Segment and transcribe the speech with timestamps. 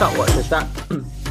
[0.00, 0.66] 上，我是三。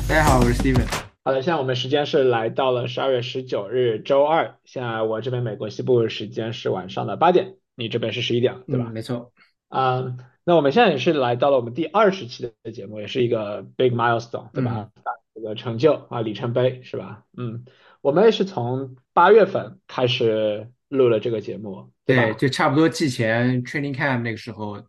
[0.08, 0.86] 大家好，我是 Steven。
[1.24, 4.60] 好的，现在我们时间是来到了十二月十九日周二。
[4.64, 8.92] 现在我这边美国西部时间是晚上的八点，你这边是十一点，对吧？
[8.94, 9.32] 没错。
[9.70, 14.88] 啊，那我们现在也是来到了我们第二十期的节目，也是一个 big milestone，对吧？
[15.34, 17.24] 这个成就啊，里程碑是吧？
[17.36, 17.66] 嗯，
[18.02, 22.34] 我们也是从八月份开始录了这个节目，对吧？
[22.34, 24.84] 就差不多季前 training camp 那个时候。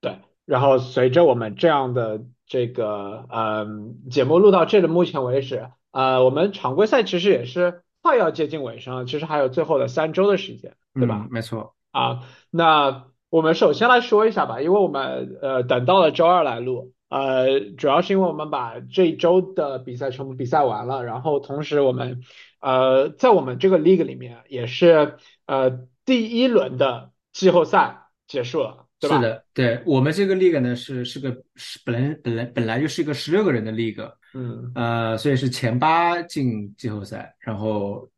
[0.00, 11.26] 对，然后随着我们这样的这个嗯节目录到这的目前为止，呃，我们常规赛其实也是快要接近尾声了，其实还有最后的三周的时间，对吧？
[11.30, 11.74] 没错。
[11.92, 22.20] 啊，那我们首先来说一下吧，因为我们呃等到了周二来录，呃，主要是因为我们把这一周的比赛全部比赛完了，然后同时我们
[22.60, 25.70] 呃在我们这个 league 里面也是呃
[26.04, 28.81] 第一轮的季后赛结束了。
[29.08, 38.08] 是的，对我们这个 league 呢是是个是本来本来本来就是一个十六个人的 league，嗯呃，所以是前八进季后赛，然后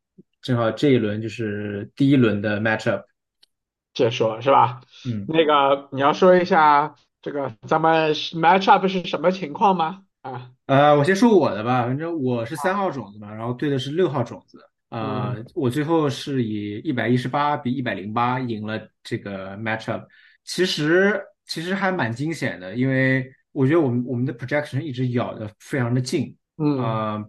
[0.41, 3.03] 正好这一轮就是第一轮的 matchup
[3.93, 4.79] 解说，是吧？
[5.07, 10.03] 嗯，那个你要说一下这个咱们 matchup 是什么情况吗？
[10.21, 20.05] 啊，呃，我先说我的吧，反正我是三号种子嘛，然后对的是六号种子，呃，我最后是以一百一十八比一百零八赢了这个 matchup。
[20.45, 27.23] 其实其实还蛮惊险的，因为我觉得我们我们的 projection 一直咬的非常的近，嗯啊，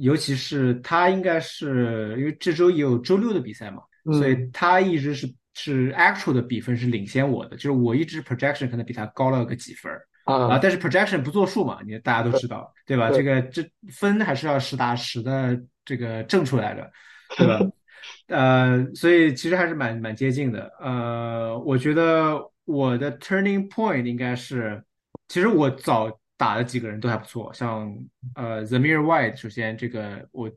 [0.00, 9.92] 尤其是他应该是因为这周也有周六的比赛嘛，所以他一直是是 actual 的比分是领先我的，就是我一直 projection 可能比他高了个几分
[10.24, 13.10] 啊，但是 projection 不作数嘛，你大家都知道对吧？
[13.10, 16.90] 这个这分还是要实打实的这个挣出来的，
[17.36, 17.60] 对吧？
[18.28, 22.40] 呃，所以其实还是蛮蛮接近的，呃，我觉得。
[22.66, 24.82] 我的 turning point 应该是，
[25.28, 27.96] 其实我早打的几个人都还不错，像
[28.34, 30.50] 呃 The Mirror White，首先这个我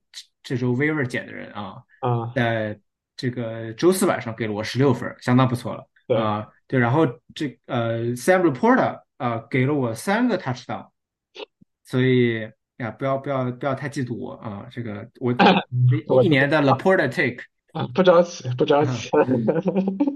[0.44, 2.78] 这周 waiver 捡的人啊，啊，在
[3.16, 10.90] 这个周四晚上给了我十六分，相当不错了，啊，对，然后这呃 Sam Reporter 啊给了我三个 touchdown，
[11.86, 15.32] 所以呀不要不要不要太嫉妒我啊，这个我
[16.24, 17.44] 一年的 Reporter take
[17.74, 19.10] 啊 不着急不着急，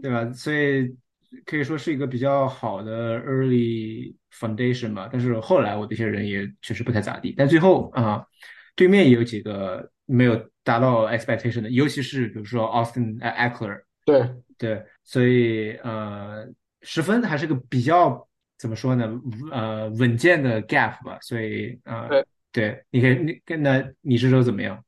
[0.02, 0.30] 对吧？
[0.34, 0.98] 所以。
[1.46, 7.34] 可以说是一个比较好的 early foundation 吧，但是后来我这些人也确实不太咋地。
[7.38, 8.26] 但最后啊，
[8.76, 16.48] 对面也有几个没有达到 expectation 的，尤其是比如说 Austin Eckler，对对，所以呃，
[16.82, 18.28] 十分还是个比较
[18.58, 19.12] 怎么说呢？
[19.52, 21.18] 呃，稳健的 gap 吧。
[21.22, 24.84] 所以呃，对对，你可以你跟那你是说怎么样？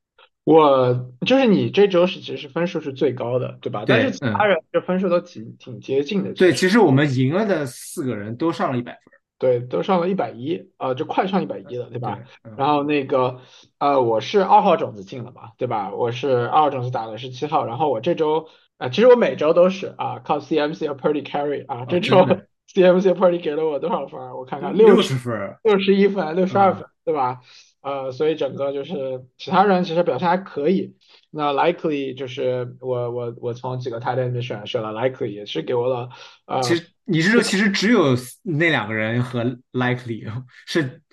[0.46, 3.84] 我就是你这周是其实分数是最高的，对吧？
[3.86, 6.34] 但是其他人这分数都挺挺接近的。
[6.34, 9.02] 对，其实我们赢了的四个人都上了一百分。
[9.38, 12.20] 对，都上了一百一，啊，就快上一百一了，对吧？
[12.58, 13.42] 然后那个，
[13.80, 15.92] 呃，我是二号种子进了嘛，对吧？
[15.94, 18.48] 我是二号种子打的是七号，然后我这周，
[18.78, 22.26] 呃，其实我每周都是啊，靠 CMC 和 Purdy carry 啊，这周
[22.74, 24.22] CMC 和 Purdy 给了我多少分？
[24.38, 27.42] 我看看，六十分，六十一分，六十二分，对吧？
[27.86, 30.96] 呃，所以整个就是其他人其实表现还可以。
[31.30, 36.10] 那 Likely 就是我我我从几个 Tight End 选选了 Likely，也是给我了。
[36.48, 40.24] 呃，其实你是说其实只有那两个人和 Likely
[40.66, 41.04] 是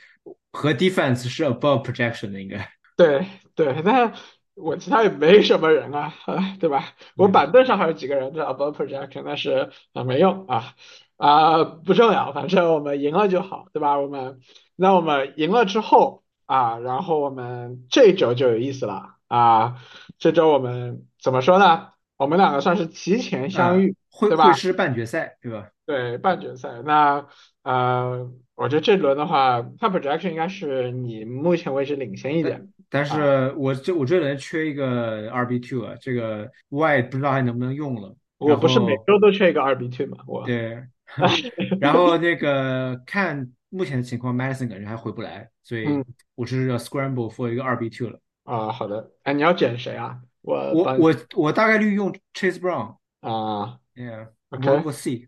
[0.50, 2.66] 和 Defense 是 Above Projection 的应该。
[2.96, 4.14] 对对，但
[4.54, 6.14] 我其他也没什么人啊，
[6.58, 6.94] 对吧？
[7.16, 10.72] 我板凳上还有几个人是 Above Projection，但是啊没用啊
[11.18, 14.00] 啊不重要，反正我们赢了就好，对吧？
[14.00, 14.40] 我们
[14.74, 16.21] 那我们赢了之后。
[16.52, 19.76] 啊，然后我们这周就有意思了啊！
[20.18, 21.88] 这周我们怎么说呢？
[22.18, 24.48] 我们两个算是提前相遇，对吧？
[24.48, 25.68] 会师半决赛，对吧？
[25.86, 26.82] 对，半决赛。
[26.84, 27.26] 那
[27.62, 32.68] 呃，我觉得这轮的话，看 projection 应该是你目前为止领先一点。
[32.90, 38.14] 但是我这我这轮缺一个二 B two 啊，这个 Y 不知道还能不能用了。
[38.36, 40.18] 我不是每周都缺一个二 B two 吗？
[40.26, 40.84] 我对。
[41.80, 43.52] 然后那个看。
[43.74, 45.86] 目前的情况，Madison 感觉还回不来，所以
[46.34, 48.20] 我是要 scramble for 一个二 B two 了。
[48.44, 49.12] 啊，好的。
[49.22, 50.20] 哎，你要捡谁啊？
[50.42, 52.96] 我我我我大概率用 Chase Brown。
[53.20, 54.82] 啊，Yeah，OK。
[54.84, 55.26] 我 C。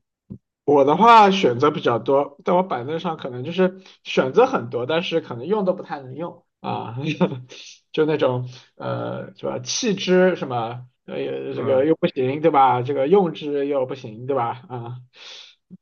[0.66, 6.98] 我的话选择比较多，但我板凳上可能就是选择很多，但是可能用都不太能用啊。
[7.92, 8.46] 就那种
[8.76, 9.58] 呃，是吧？
[9.60, 11.16] 弃之什么呃，
[11.54, 12.82] 这个又不行，对吧？
[12.82, 14.62] 这个用之又不行，对吧？
[14.68, 14.96] 啊，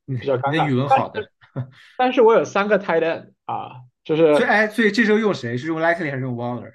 [0.06, 0.68] 比较尴尬。
[0.68, 1.28] 语文好的。
[1.98, 5.56] 但是我有三个 tight end 啊，就是，所以哎，所以这时候用谁？
[5.56, 6.70] 是用 Likely 还是用 Waller？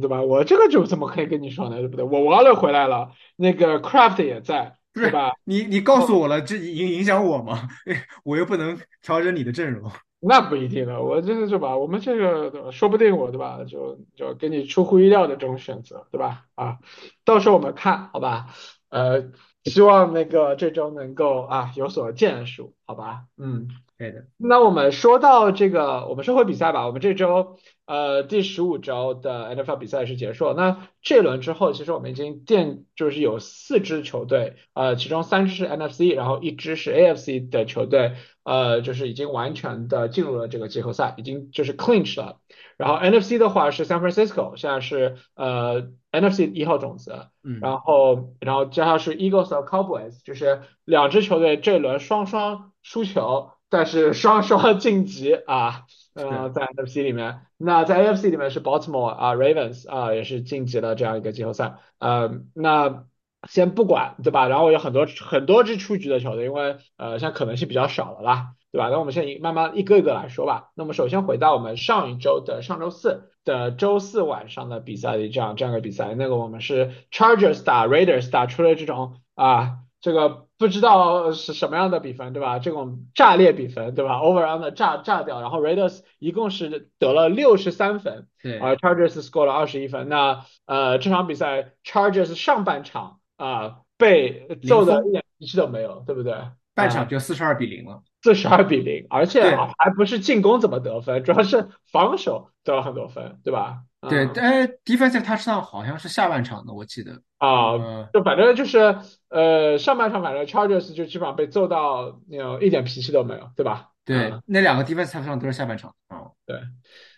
[0.00, 0.22] 对吧？
[0.22, 1.78] 我这个就怎么可以跟你说呢？
[1.78, 2.04] 对不对？
[2.04, 5.32] 我 Waller 回来了，那个 Craft 也在，对吧？
[5.44, 7.68] 你你告诉我了，这影影响我吗？
[8.24, 9.90] 我又不能调整你的阵容。
[10.24, 16.44] 那不一定了，我真的是吧，我们这个，说不定我对吧，就就给你出乎意料的这种选择，对吧？
[16.54, 16.78] 啊，
[17.24, 18.46] 到时候我们看好吧，
[18.88, 19.24] 呃，
[19.64, 23.24] 希望那个这周能够啊有所建树，好吧？
[23.36, 23.68] 嗯。
[24.02, 26.88] 对的，那我们说到这个，我们说回比赛吧。
[26.88, 27.56] 我们这周
[27.86, 30.54] 呃第十五周的 NFL 比赛是结束了。
[30.54, 42.40] 那这轮之后，其实我们已经电就是有四支球队，呃，其中三支是 NFC，然后一支是 AFC 的球队，呃，就是已经完全的进入了这个季后赛，已经就是 clinch 了。
[42.76, 53.50] 然后 NFC 的话是 San Francisco，现在是呃 NFC 一号种子，嗯，然后然后接下来是 Eagles 和 Cowboys，就是两支球队这轮双双输球。
[53.72, 61.76] 但是双双晋级啊，呃，在 NFC 里面，那在 AFC 里面是 Baltimore 啊，Ravens 啊，也是晋级了这样一个季后赛。
[61.98, 63.06] 呃，那
[63.48, 64.46] 先不管对吧？
[64.46, 68.90] 然后有很多很多支出局的球队，因为呃，现在可能性比较少了啦，对吧？
[68.90, 70.68] 那我们现在慢慢一个一个来说吧。
[70.74, 79.78] 那么首先回到我们上一周的上周四的周四晚上的比赛的这样这样一个比赛，那个我们是 Chargers 打 Raiders 打出了这种啊。
[80.02, 82.60] 这个不知道是什么样的比分，对吧？
[82.60, 90.08] 这种炸裂比分，对吧？Over under 炸炸掉，然后 Raiders 一共是得了六十三分，对，而 Chargers score 了二十一分。
[90.08, 96.32] 那呃，这场比赛 Chargers 上半场啊被揍的一点脾气都没有，对不对？
[96.76, 103.80] 半场就四十二比零了，四十二比零，而且还不是进攻怎么得分，主要是防守得了很多分，对吧？
[104.08, 113.90] 对，哎，defensive touchdown 好像是下半场的，我记得啊，就反正就是呃，上半场反正 Chargers 就基本上被揍到那种一点脾气都没有，对吧？
[114.04, 116.18] 对，那两个 defensive touchdown 都是下半场啊。
[116.44, 116.60] 对，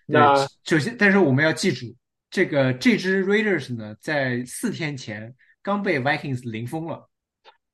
[0.04, 0.34] 那
[0.64, 1.86] 首先，但是我们要记住，
[2.28, 7.08] 这个这支 Raiders 呢，在四天前刚被 Vikings 零封了，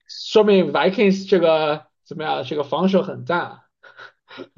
[0.06, 2.44] 说明 Vikings 这个怎么样？
[2.44, 3.58] 这个防守很赞，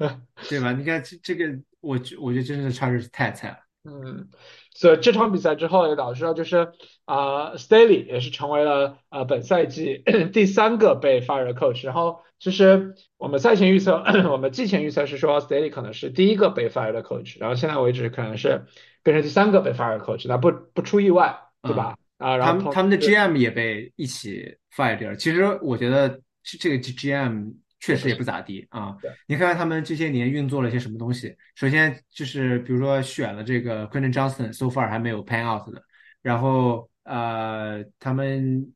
[0.47, 0.71] 对吧？
[0.73, 1.45] 你看这这个，
[1.79, 3.57] 我我觉得真的是 Chargers 太菜了。
[3.85, 4.29] 嗯，
[4.73, 6.71] 所以这场比赛之后也导致了，就是
[7.03, 10.01] 啊，Staley 也是成为了呃本赛季
[10.31, 11.85] 第三个被 fire 的 coach。
[11.85, 14.01] 然后其实我们赛前预测，
[14.31, 18.65] 我们季前预测是说 Staley 可能是第一个被 fire 的 coach，然后现在为止可能是
[19.03, 21.97] 变成第三个被 fire 的 coach，那不不出意外，对吧？
[22.17, 25.15] 啊，然后他们的 GM 也被一起 fire 掉了。
[25.17, 26.21] 其实我觉得
[26.59, 27.55] 这个 GM。
[27.85, 28.95] 确实也不咋地啊！
[29.27, 31.35] 你看看他们这些年运作了一些什么东西。
[31.53, 35.83] 首先就是比如说选了这个 Quentin Johnston，so far 还没有 pan out 的。
[36.21, 38.73] 然后呃，他们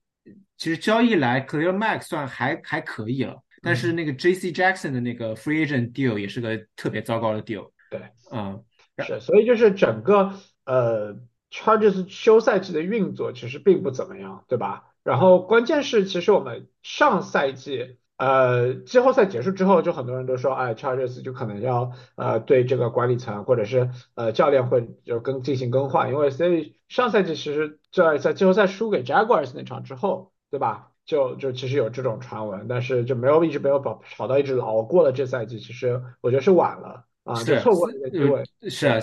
[0.57, 4.51] 其实交易来 Clear Max 算还还可以了，但是那个 J.C.
[4.51, 7.71] Jackson 的那个 free agent deal 也是个特别糟糕的 deal。
[7.89, 8.01] 对，
[8.33, 8.62] 嗯，
[9.06, 10.33] 是，所以就是整个
[10.65, 11.15] 呃
[11.50, 14.83] Chargers 休赛季的运作其实并不怎么样，对吧？
[15.01, 18.00] 然后关键是其实我们上赛季。
[18.18, 30.94] 呃，季后赛结束之后，就很多人都说，哎，Chargers 就可能要呃对这个管理层或者是呃教练会就更进行更换，因为所以上赛季其实在在季后赛输给 Jaguars 那场之后，对吧？
[31.06, 38.44] 就就其实有这种传闻，但是就没有一直没有跑跑到一直熬过了这赛季，其实我觉得是晚了啊，就错过了个机会。
[38.68, 38.98] 是啊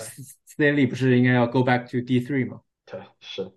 [0.57, 2.59] ，Stanley 不是应该要 go back to D three 吗？
[2.85, 3.49] 对，是。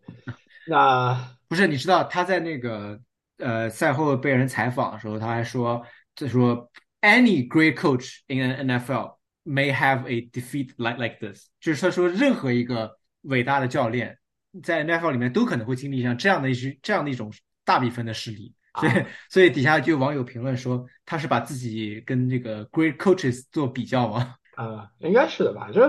[0.69, 3.01] 那不是你知道他在那个。
[3.39, 14.19] 呃，赛后被人采访的时候，他还说：“他说，any great coach in an NFL may have a defeat like like this。”就是他说，任何一个伟大的教练
[14.63, 17.33] 在 NFL 里面都可能会经历像这样的一些这样的一种
[17.65, 18.55] 大比分的失利。
[18.79, 18.93] 所以，
[19.31, 24.35] 所以底下就有网友评论说，他是把自己跟这个 great coaches 做比较吗？
[24.57, 25.71] 啊，应该是的吧？
[25.73, 25.81] 就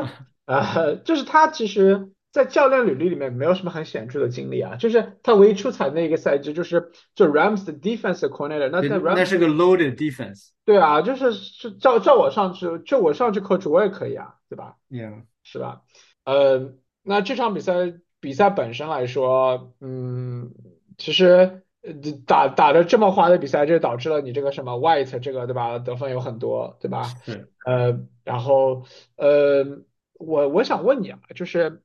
[0.46, 2.12] 呃，就是他其实。
[2.32, 10.50] 在教练履历里面没有什么很显著的经历啊，就是他唯一出彩那一个赛季就是就 Rams 的 defense coordinator，那在 Rams 那是个 loaded defense。
[10.64, 15.82] 对啊，就是是叫叫我上去，就我上去 coach 我也可以啊，对吧？Yeah，是吧？
[16.24, 20.52] 呃，那这场比赛比赛本身来说，嗯，
[21.00, 21.64] 其实
[22.28, 25.80] 打打的这么花的比赛，就导致了你这个什么 White 这个对吧？
[25.80, 27.06] 得分有很多，对吧？
[27.26, 27.50] 是。
[27.66, 29.66] 呃，然后呃，
[30.14, 31.82] 我我想问你啊，就是。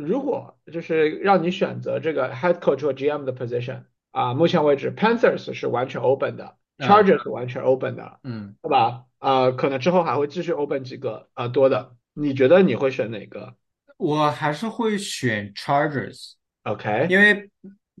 [0.00, 9.04] 如果就是让你选择这个 head coach 和 GM 的 position 啊，目前为止 Panthers 是完全 open 的，Chargers 完全 open 的，嗯，对吧？
[9.18, 13.54] 呃，可能之后还会继续 open 几个呃多的，你觉得你会选哪个？
[13.98, 17.50] 我还是会选 Chargers，OK，因为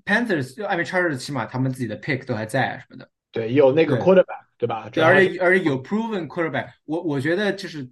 [0.06, 4.88] Panthers 因为 Chargers 起码他们自己的 pick 都还在什么的，对，有那个 quarterback，对吧？
[4.88, 7.86] 对，而且而且有 proven quarterback，我我觉得就是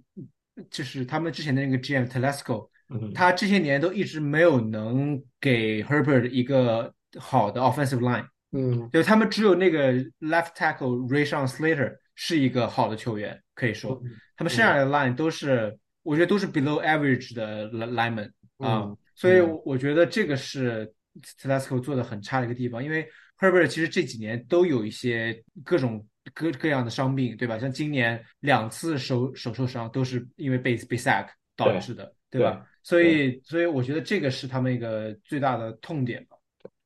[0.71, 2.68] 就是他们之前的那个 GM Telesco。
[3.13, 14.11] 他这些年都一直没有能给 Herbert 一个好的 offensive line，嗯，就他们只有那个 left tackle Ray Sean Slater 是一个好的球员，可以说嗯。
[14.35, 19.61] 他们剩下的 line 都是我觉得都是 below average 的 lineman 啊，嗯所以嗯。
[19.65, 20.91] 我觉得这个是
[21.41, 27.59] Telesco 做的很差的一个地方，因为 Herbert 其实这几年都有一些各种各各样的伤病，对吧？
[27.59, 32.65] 像今年两次手手受伤都是因为被被 sack 导致的，对吧？
[32.83, 36.37] 所以所以我觉得这个是他们一个最大的痛点吧。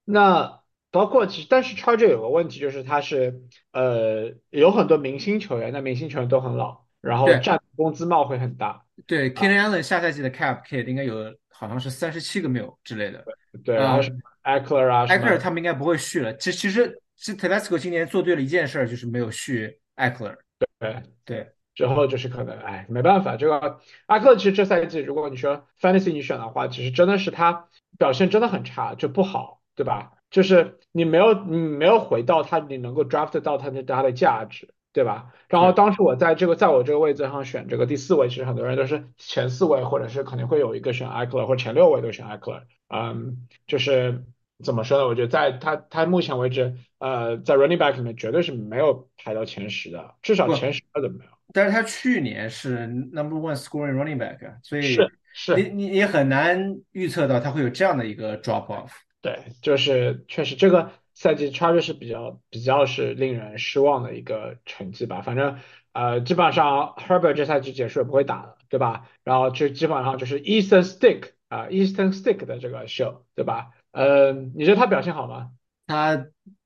[0.05, 13.25] 那包括其实，但是 Charger 有个问题就是他是呃有很多明星球员，那明星球员都很老，然后对占工资帽会很大，对 k e n Allen 下赛季的 cap kit 应该有好像是三十七个 mil 之类的，
[13.63, 14.01] 对，然啊后
[14.43, 16.35] Eckler 啊，，Eckler 他们应该不会续了。
[16.35, 20.37] 其其实，其实 Telesco 今年做对了一件事儿，就是没有续艾克尔。
[20.79, 30.13] 对对，之后就是可能，哎，没办法，这个阿克其实这赛季如果你说 Fantasy 你选的话，其实真的是他表现真的很差，就不好，对吧？
[30.29, 35.31] 就是你没有你没有回到他，你能够 draft 到他的他的价值，对吧？
[35.47, 44.23] 然后当时我在这个在我这个位置上选这个第四位，其实很多人都是前四位，或者是肯定会有一个选艾克尔，或者前六位都选艾克尔，嗯，就是
[44.63, 45.05] 怎么说呢？
[45.05, 51.31] 我觉得在他他目前为止，呃，在 running back 里面绝对是没有排到前十的，至少前十二都没有。
[51.53, 58.89] 但是他去年是 number one scoring running back，啊所以是是你你也很难预测到他会有这样的一个 drop off。
[59.21, 65.21] 对，就是确实这个赛季 Charger 是比较比较是令人失望的一个成绩吧。
[65.21, 65.59] 反正
[65.93, 69.07] 呃，基本上 Herbert 这赛季结束也不会打了，对吧？
[69.23, 73.69] 然后就基本上就是 Eastern Stick 啊、Eastern Stick 的这个 show，对吧？
[73.91, 75.51] 呃，你觉得他表现好吗？
[75.85, 76.25] 他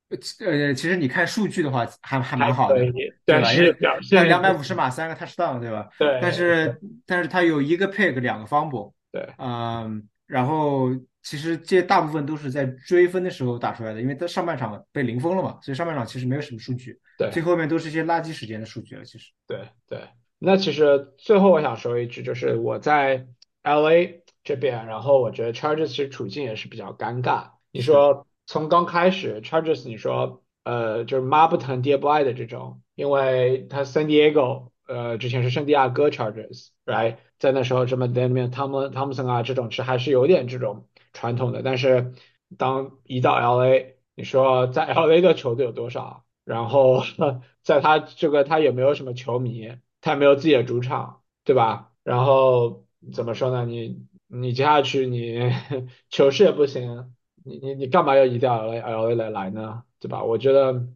[0.09, 3.51] 呃，其实你看数据的话，还还蛮好的，对但吧？
[3.53, 3.65] 因为
[4.01, 5.89] 是两百五十码三个 touchdown，对吧？
[5.99, 10.89] 对但是但是他有一个 pick 两个 fumble，对嗯，然后
[11.21, 19.03] 其实这大部分都是在追分的时候打出来的，因为他上半场被零封了嘛，所以上半场其实没有什么数据，对最后面都是一些垃圾时间的数据了。
[19.03, 19.59] 其实，对
[19.89, 20.07] 对，
[20.39, 23.25] 那其实最后我想说一句，就是我在
[23.63, 27.49] LA 这边，然后我觉得 Chargers 其实处境也是比较尴尬。
[27.71, 42.13] 你说从刚开始 Chargers，你说呃就是妈不疼爹不爱的这种，因为他 San Diego 呃之前是圣地亚哥 Chargers，right，在那时候这么里面汤姆汤姆森啊这种是还是有点这种传统的，但是
[42.57, 46.25] 当一到 LA，你说在 LA 的球队有多少？
[46.45, 47.03] 然后
[47.61, 51.91] 在他这个他也没有什么球迷，他也没有自己的主场，对吧？
[52.03, 53.65] 然后怎么说呢？
[53.65, 55.37] 你你接下去你
[56.09, 57.13] 球市也不行，
[57.47, 59.83] 你你你干嘛要移到 LA LA 来来呢？
[59.99, 60.23] 对吧？
[60.23, 60.87] 我觉得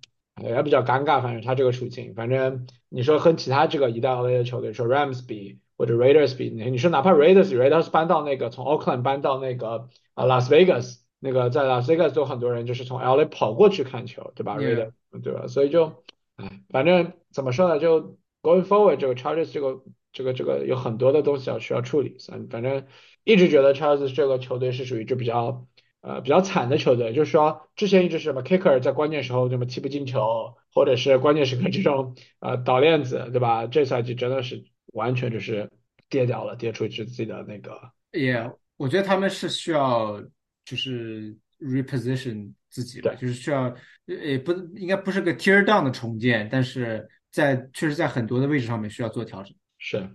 [0.43, 10.99] 也比较尴尬，反正他这个处境，反正你说和其他这个移到 LA 的球队，说 Rams 比或者 Raiders 比，你你说哪怕 Raiders Raiders 搬到那个从 Oakland 搬到那个啊 Las Vegas。
[11.23, 14.91] 那个在 Las Vegas 都很多人就是从 LA 跑过去看球，对吧 Raiders
[15.21, 15.45] 对吧？
[15.45, 16.03] 所以就，
[16.35, 22.87] 哎，反正怎么说呢，就 going forward 这个 Chargers 这个这个这个有很多的东西要需要处理，反反正
[23.23, 25.67] 一直觉得 Chargers 这个球队是属于就比较
[26.01, 33.65] 呃比较惨的球队，就是说之前一直是什么 Kicker 在关键时候什么踢不进球，或者是关键时刻这种呃倒链子，对吧？
[33.67, 35.69] 这赛季真的是完全就是
[36.09, 37.79] 跌掉了，跌出去自己的那个。
[38.11, 40.21] 也我觉得他们是需要
[40.65, 43.73] 就是 reposition 自己的，就是需要
[44.05, 49.55] 也不应该不是个 tear down 的重建，但是在确实在很多的位置上面需要做调整。
[49.77, 50.09] 是，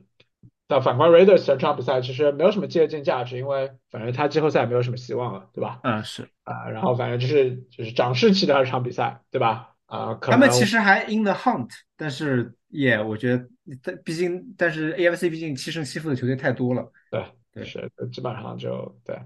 [0.69, 5.81] 但反观 Raiders 这场比赛其实没有什么借鉴价值，因为反正他季后赛没有什么希望了，对吧？
[5.83, 6.29] 嗯，是。
[6.45, 9.75] 啊，然后反正就是就是涨士气的二场比赛，对吧？
[9.87, 13.49] 啊，可他们能其实还 in the hunt，但是也我觉得，
[13.83, 16.91] 但毕竟但是 AFC 毕竟七胜七负的球队太多了。
[17.11, 19.19] 对对是基本上就对。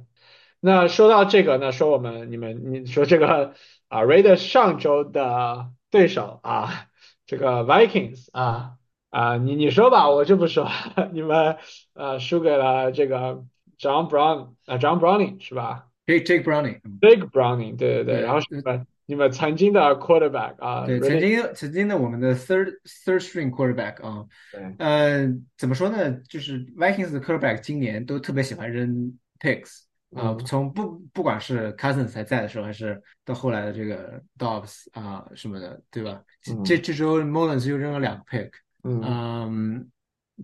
[0.61, 3.55] 那说到这个呢，说我们你们你说这个
[3.89, 6.89] 啊，Raiders 上周的对手啊，
[7.25, 8.73] 这个 Vikings 啊
[9.11, 10.69] 啊，你你说吧，我就不说，
[11.13, 11.57] 你们
[11.95, 13.45] 呃输给了这个
[13.79, 22.73] John Brown 啊，John Browning 是吧？Jake Jake Browning，嗯 Big Browning，对对对，对然后是你们你们曾经的 quarterback 啊，对曾经曾经的我们的 third
[23.05, 26.13] third string quarterback 啊，对呃，怎么说呢？
[26.29, 29.81] 就是 Vikings 的 quarterback 今年都特别喜欢扔 picks
[30.15, 36.23] 啊，嗯从不不管是 Cousins 还在的时候，还是到后来的这个 Dobbs 啊什么的，对吧？
[36.49, 38.51] 嗯这这周 Mullins 又扔了两个 pick，
[38.85, 39.91] 嗯嗯，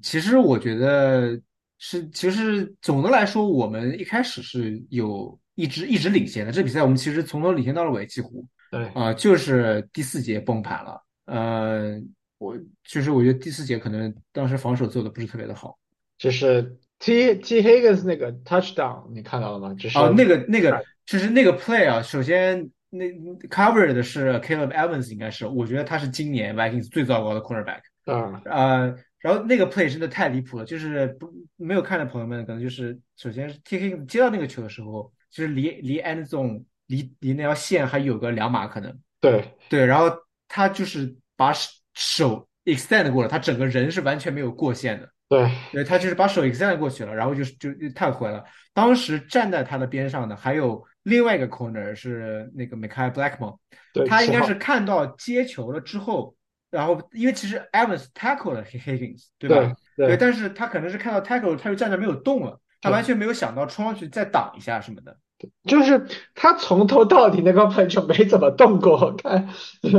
[0.02, 1.40] 其实我觉得
[1.78, 6.52] 是，其实总的来说，我们一开始是有一直一直领先的。
[6.52, 11.02] 这比赛我们其实从头领先到了尾，几乎对啊、就是第四节崩盘了。
[11.26, 12.00] 呃，
[12.38, 15.78] 我其实我觉得第四节可能当时防守做的不是特别的好。
[16.18, 19.74] 就是 T T Higgins 那个 touchdown 你看到了吗？
[19.74, 23.04] 就是哦，那个那个就是那个 play 啊，首先那
[23.50, 27.80] cover 的是 Caleb Evans，应该是，我觉得他是今年 Vikings 最糟糕的 cornerback。
[28.06, 38.96] 嗯，呃，然后那个 play 真的太离谱了，就是不没有看的朋友们，可能就是首先是 T K 接到那个球的时候，就是离离 end zone 离离那条线还有个两码可能。
[39.20, 40.10] 对对，然后
[40.46, 41.52] 他就是把
[41.94, 45.10] 手 extend 过了，他整个人是完全没有过线的。
[45.28, 48.44] 对对，他就是把手 extend 过去了，然后就是就太回了。
[48.72, 53.58] 当时站在他的边上的还有另外一个 corner 是那个 Michael Blackmon，
[53.92, 56.35] 对，他应该是看到接球了之后，
[56.76, 59.74] 然后因为其实 Evans tackle 了 Higgins，对吧？
[59.96, 65.16] 对对，但是他可能是看到 tackle，他就站着没有动了，他完全没有想到冲上去再挡一下什么的。
[65.64, 69.48] 就是他从头到底那个 play 就没怎么动过，我看。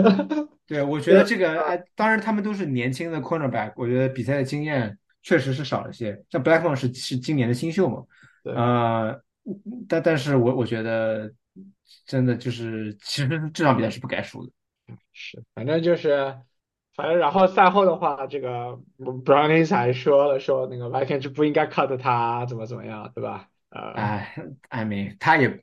[0.68, 6.24] 对，我觉得这个，哎，当然他们都是年轻的 cornerback，我觉得比赛的经验确实是少了些。
[6.30, 8.04] 像 Blackmon 是是今年的新秀嘛，
[8.44, 9.20] 对呃，
[9.90, 11.32] 但但是我我觉得
[12.06, 14.52] 真的就是，其实这场比赛是不该输的。
[15.14, 16.36] 是，反正就是，
[16.98, 23.48] 反正然后赛后的话，这个 Brownies 还说了说那个 Vikings 不应该 cut 他，怎么怎么样，对吧？
[23.70, 24.36] 呃，哎，
[24.70, 25.62] 艾米他也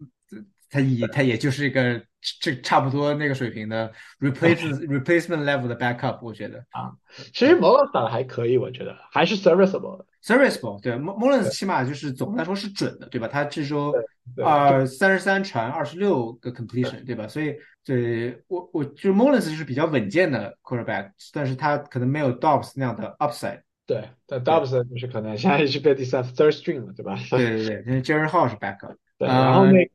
[0.71, 2.01] 他也他也就是一个
[2.41, 6.93] 这差不多那个水平的 replace replacement level 的 backup，我觉得啊，
[7.33, 10.07] 其实 Mullins 打的还可以，我觉得还是 serviceable 的。
[10.23, 13.29] serviceable 对 Mullins 起码就是总的来说是准的，对吧？
[13.29, 13.93] 他这周
[14.35, 17.29] 对呃三十三传二十六个 completion，对吧？
[17.29, 17.55] 所以
[17.85, 23.61] 对我我就是 Mullins 就是比较稳健的 quarterback，但是他可能没有 Dobbs 那样的 upside。
[23.87, 27.19] 对，但 Dobbs 就是可能现在是被第三 third string 了，对吧？
[27.29, 28.97] 对对对，因为 Jerry Hall 是 backup。
[29.27, 29.93] 对，然后那个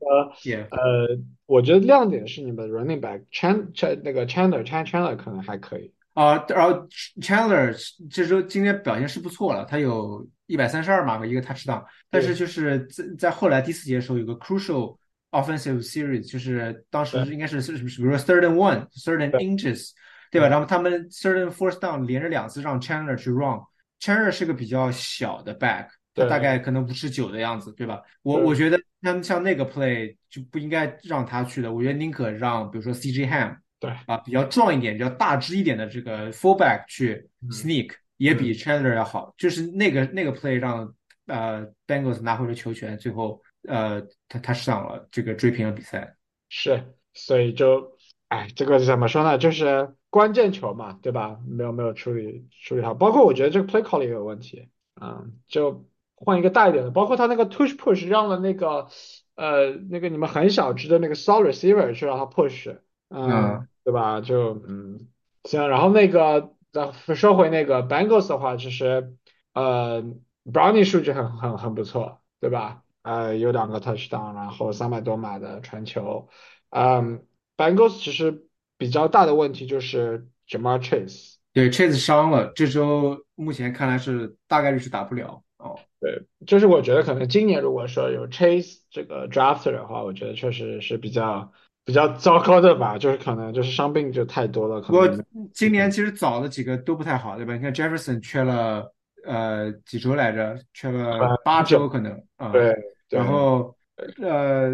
[0.71, 5.93] 呃，我觉得亮点是你们 running back Chan Chan 那个 Chandler Chan Chandler 可能还可以。
[6.13, 6.87] 啊，然后
[7.21, 7.73] Chandler
[8.09, 14.97] 这周今天表现是不错了，他有一百三十二码和一个 touchdown，但是就是在在后来第四节的时候有个 crucial
[15.31, 19.91] offensive series，就是当时应该是是是比如说 third and one，third and inches，
[20.31, 20.49] 对吧？
[20.49, 25.87] 然后他们 third and fourth down 连着两次让 Chandler 去 run，Chandler 是个比较小的 back，
[26.27, 28.01] 大概可能五十九的样子，对吧？
[28.23, 33.57] 我我觉得像像那个 play 就不应该让他去的，我觉得宁可让比如说 CJ Ham。
[33.81, 39.33] 对啊，比较壮一点、比较大只一点的这个 fullback 去嗯 sneak，、也比 Chandler 要好。
[39.37, 40.93] 就是那个那个 play 让
[41.27, 46.13] 呃 Bengals 拿回了球权，最后呃他他上了这个追平了比赛。
[46.49, 47.95] 是，所以就，
[48.27, 49.37] 哎，这个怎么说呢？
[49.37, 51.39] 就是关键球嘛，对吧？
[51.47, 54.67] 没有没有处理处理好，包括我觉得这个 play call 也有问题，
[54.99, 55.85] 嗯，就
[56.19, 58.87] 换一个大一点的，包括他那个 push push 让了那个
[59.35, 62.77] 呃那个你们很小只的那个 slot receiver 去让他 push，
[63.09, 64.21] 嗯，嗯对吧？
[64.21, 65.07] 就嗯
[65.45, 69.15] 行，然后那个再说回那个 Bengals 的话，其实
[69.53, 70.03] 呃
[70.43, 72.83] Brownie 数据很很很不错，对吧？
[73.01, 76.27] 呃，有两个 touchdown，然后三百多码的传球。
[76.69, 78.45] 嗯，Bengals 其实
[78.77, 85.43] 比较大的问题就是 Jamar Chase，对，Chase 伤了，这周目前看来是大概率是打不了。
[85.59, 91.51] 哦，对，就是我觉得可能今年如果说有 Chase 这个 drafter 的话，我觉得确实是比较
[91.85, 97.53] 比较糟糕的吧，就是可能就是伤病就太多了，可不过能今年其实早的几个都不太好，对吧？
[97.55, 98.93] 你看 Jefferson 缺了
[99.25, 102.51] 呃几周来着，缺了八周可能啊。
[102.51, 102.73] 对
[103.09, 103.75] 对然后
[104.21, 104.71] 呃，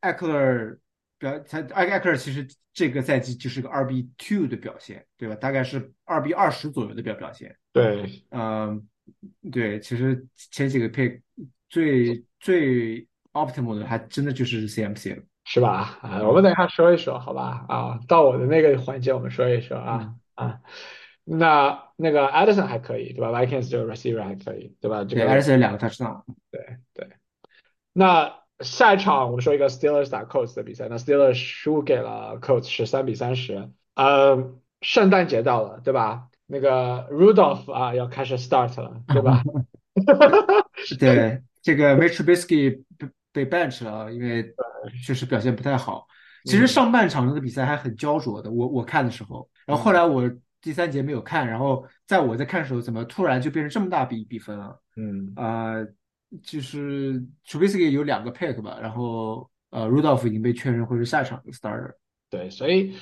[0.00, 0.78] 艾克勒
[1.18, 5.34] 表他艾艾克勒其实这个赛季就是个二 B two 的表现，对吧？
[5.34, 7.56] 大概是二 B 二十左右的表表现。
[7.72, 8.86] 对嗯，
[9.50, 11.20] 对，其实前几个 pick
[11.68, 15.22] 最最 optimal 的还真的就是 CMC 了。
[15.50, 15.98] 是吧？
[16.02, 17.64] 啊，我们等一下说一说，好吧？
[17.68, 20.60] 啊，到我的那个环节我们说一说啊啊，
[21.24, 25.04] 那那个 Addison 还可以，对吧？Vikings 这个 receiver 还可以，对吧？
[25.04, 26.22] 这对，个艾森两个 touchdown。
[26.50, 27.08] 对对。
[27.94, 33.70] 那下一场我们说一个 Steelers 打 Colts 的比赛，那 Steelers 输给了 Colts 十三比三十。
[33.94, 36.28] 呃，圣诞节到了，对吧？
[36.50, 39.42] 那个 Rudolph 啊要开始 start 了， 对吧？
[40.98, 44.52] 对，这个 Mitch Trubisky 被被 bench 了，因为
[45.04, 46.06] 确实表现不太好。
[46.44, 50.30] 其实上半场那个比赛还很焦灼的，我我看的时候，然后后来我
[50.62, 54.80] 第三节没有看，然后在我在看的时候，怎么突然就变成这么大比比分了？
[54.96, 55.86] 嗯，呃，
[56.42, 61.92] 就是 Trubisky 有两个 pick 吧，然后呃 Rudolph 已经被确认会是下场的 starter。
[62.30, 62.94] 对，所以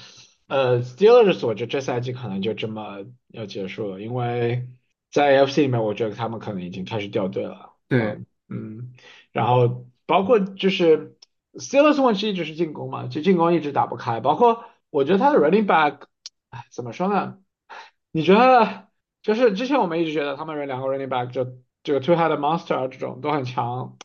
[0.49, 4.69] 呃，Steelers 我觉得这赛季可能就这么要结束了，因为
[5.11, 7.73] 在 AFC 里面，我觉得他们可能已经开始掉队了。
[7.89, 8.93] 对，嗯，
[9.33, 11.17] 然后包括就是
[11.55, 16.03] Steelers 问题一直是进攻嘛，就进攻一直打不开，包括我觉得他的 running back，
[16.51, 17.39] 哎，怎么说呢？
[18.13, 18.87] 你觉得
[19.23, 23.99] 就是之前我们一直觉得他们两个 running back 就这个 two head monster 啊这种都很强，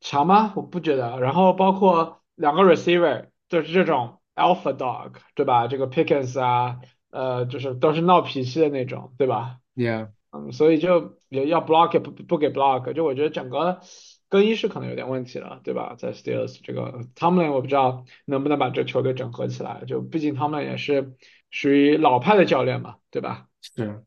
[0.00, 0.52] 强吗？
[0.56, 1.18] 我不觉得。
[1.20, 5.66] 然后包括两个 receiver 就是这种 alpha dog，对吧？
[5.66, 6.78] 这个 Pickens 啊，
[7.10, 13.80] 呃，就是都是闹脾气的那种，对吧？，Yeah，嗯，所以就也要 block 也不不给 block，就我觉得整个
[14.28, 15.96] 更衣室可能有点问题了，对吧？
[15.98, 21.14] 在 Steelers 这个 Tomlin 我不知道能不能把这球队整合起来，就毕竟 Tomlin 也是
[21.50, 23.46] 属于老派的教练嘛，对吧？
[23.62, 24.02] 是，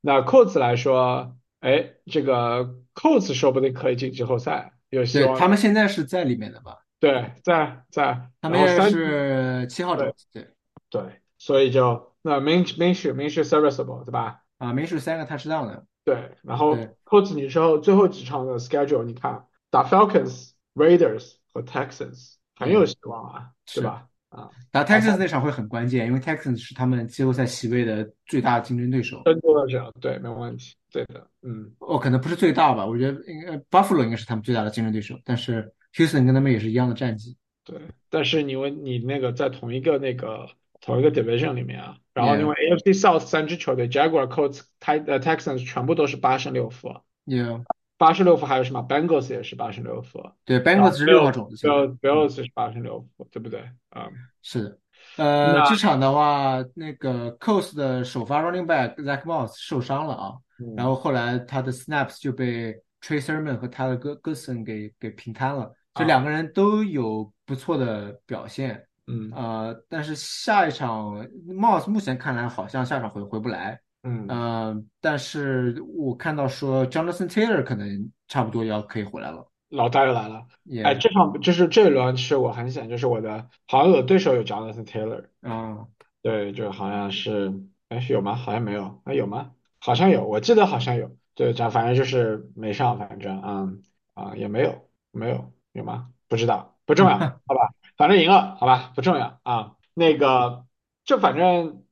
[0.00, 5.34] 那 Colts 来说，哎，这个 Colts 说不定可以进季后赛，有希望。
[5.34, 6.78] 对他们现在是在里面的吧？
[7.02, 10.48] 对，在在，他们现在然后三是七号种子，对，
[10.88, 14.42] 对，所以就那 main 明是 serviceable 对吧？
[14.58, 24.06] 啊，没是三个 touchdown 的，对，然后对 Colts 你之后最后几场的 schedule 你看打 Falcons、Raiders 和 Texans 很有希望啊，对是吧？
[24.28, 29.20] 啊，打 Texans 那场会很关键，因为 Texans 是他们季后赛席位的最大竞争对手。
[29.24, 37.36] 更多的这样，对，没有问题，对的，嗯，哦，可能不是最大吧，我觉得应该 Buffalo 应该是他们最大的竞争对手，但是 Houston 跟他们也是一样的战绩。
[37.64, 37.78] 对。
[38.10, 40.46] 但是你问你那个在同一个那个
[40.80, 47.64] 同一个 division 里面啊，然后因为 AFC South 三支球队 Jaguar、Colts、泰呃 Texans 全部都是八胜六负，yeah，
[47.96, 52.10] 八胜六负还有什么 Bengals 也是八胜六负，对，Bengals 是六号种子球队。
[52.10, 53.60] Bill Bills 是八胜六负，对不对？
[53.90, 54.08] 啊、
[54.42, 54.78] 是的，
[55.16, 64.64] 呃，那这场的话，那个 Colts 的首发 running back Zach Moss 受伤了啊，嗯然后后来他的 snaps 就被 Trey Sermon 和 Tyler Go- Goodson
[64.64, 66.06] 给给平摊了，这啊。
[66.06, 69.30] 两个人都有不错的表现，嗯。
[69.34, 74.26] 呃，但是下一场 Moss 目前看来好像下场回回不来，嗯。
[74.28, 80.46] 呃，但是我看到说 Jonathan Taylor 可能差不多要可以回来了，老大又来了。
[80.84, 85.86] 哎，也这场就是这一轮是我很想，就是我的好像有对手有 Jonathan Taylor，嗯，
[86.22, 87.52] 对，就好像是，
[87.88, 88.34] 哎，有吗？
[88.34, 89.52] 好像没有，哎，有吗？
[89.80, 93.82] 好像有，我记得好像有，对，这反正就是没上，反正，嗯，
[94.14, 96.08] 啊，也没有，没有，有吗？
[96.28, 99.76] 不知道，不重要，好吧，反正赢了，好吧，不重要啊。
[99.94, 100.64] 那个，
[101.04, 101.82] 就反正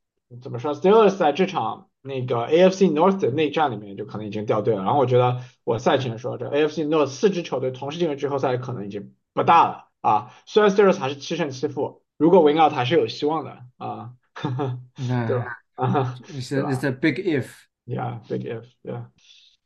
[0.43, 4.83] 怎么说，Steelers 在这场那个 AFC North 的内战里面就可能已经掉队了。
[4.83, 10.33] 然后我觉得我赛前说，这 AFC North 四支球队同时进入季后赛可能已经不大了啊。
[10.47, 14.13] 虽然 Steelers 还是七胜七负，如果 win out 还是有希望的啊，
[15.29, 15.59] 对吧？
[15.75, 17.49] 啊， It's a, it's a big if。
[17.87, 19.07] Yeah, big if, yeah.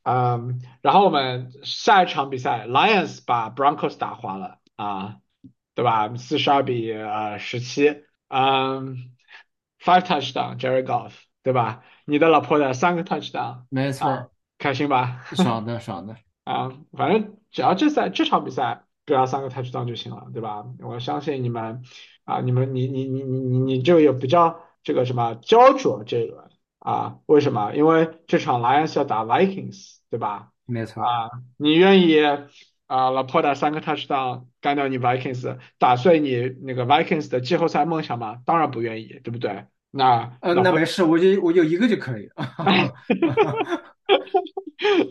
[0.05, 5.17] 嗯，然后我们下一场比赛，Lions 把 Broncos 打花了啊，
[5.75, 6.15] 对吧？
[6.17, 9.13] 四十二比呃十七，嗯
[9.83, 11.13] ，five touchdown Jerry Golf，
[11.43, 11.83] 对吧？
[12.05, 15.25] 你的老婆的三个 touchdown，没错，开心吧？
[15.33, 16.17] 爽的爽的。
[16.45, 20.67] 啊，反正只要这赛这场比赛不要三个 touchdown 就行了，对吧？
[20.81, 21.83] 我相信你们
[22.25, 26.51] 啊，你们你你你你你你就有比较这个什么焦灼这一轮
[26.85, 27.17] 啊？
[27.27, 27.73] 为什么？
[27.75, 30.51] 因为这场 Lions 要打 Vikings，对吧？
[30.67, 32.47] 没错，啊，你愿意啊
[33.11, 38.39] ，，Laporta 三个 touchdown 干掉你 Vikings，打碎你那个 Vikings 的季后赛梦想吗？
[38.45, 39.65] 当然不愿意，对不对？
[39.91, 42.93] 那呃，那没事，我就我就一个就可以了。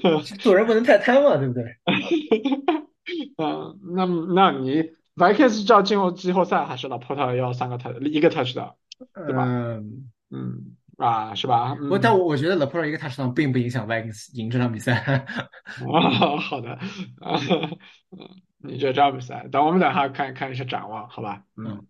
[0.40, 1.64] 做人不能太贪嘛，对不对？
[3.38, 8.74] 嗯，那那你 Vikings 要进入季后赛，还是老破特要三个 touch 一个 touchdown，
[9.26, 9.46] 对吧？
[9.46, 11.76] 嗯，嗯啊，是吧？
[11.82, 14.94] 嗯我但我我觉得 Laporte 一个 touchdown 并不影响 Vikings 赢这场比赛。
[15.92, 16.72] 啊，好的，
[17.20, 17.38] 啊，
[18.12, 18.30] 嗯，
[18.64, 19.46] 你觉得这场比赛？
[19.52, 21.44] 等我们等下看看一下展望，好吧？
[21.58, 21.86] 嗯嗯，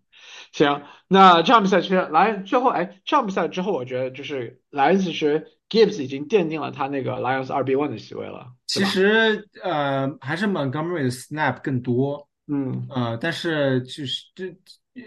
[0.52, 8.84] 行，那这场比赛其实来最后，哎，这场比赛之后，我觉得就是莱恩其实 Gibbs 已经奠定了他那个 Lions 二 B one 的席位了，其？
[8.84, 14.56] 实呃，还是 Montgomery 的 snap 更多，嗯，呃，但是就是这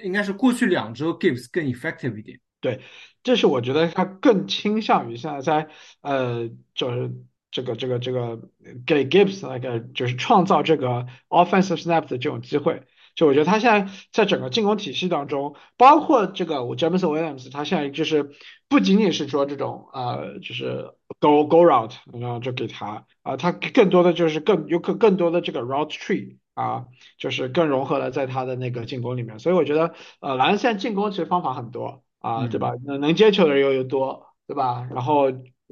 [0.02, 2.38] 应该是过去两周 Gibbs 更 effective 一点。
[2.58, 2.80] 对，
[3.26, 5.68] 这是我觉得他更倾向于现在在
[6.00, 7.12] 呃，就是
[7.50, 8.40] 这个这个这个
[8.86, 12.84] 给 Gibbs 那个就是创造这个 offensive snap 的这种机会。
[13.16, 18.30] 就我觉得他现在在整个进攻体系当中，包括这个我 James Williams，他现在就是
[18.68, 26.86] 不仅仅是说这种呃，就是 go go route，然后就给他啊、他更多的就是更有更更多的这个 route tree 啊，
[27.18, 29.40] 就是更融合了在他的那个进攻里面。
[29.40, 32.04] 所以我觉得呃，莱恩现在进攻其实方法很多。
[32.26, 32.72] 啊，对吧？
[32.84, 34.86] 能能接球的人又又多，对吧？
[34.92, 35.26] 然后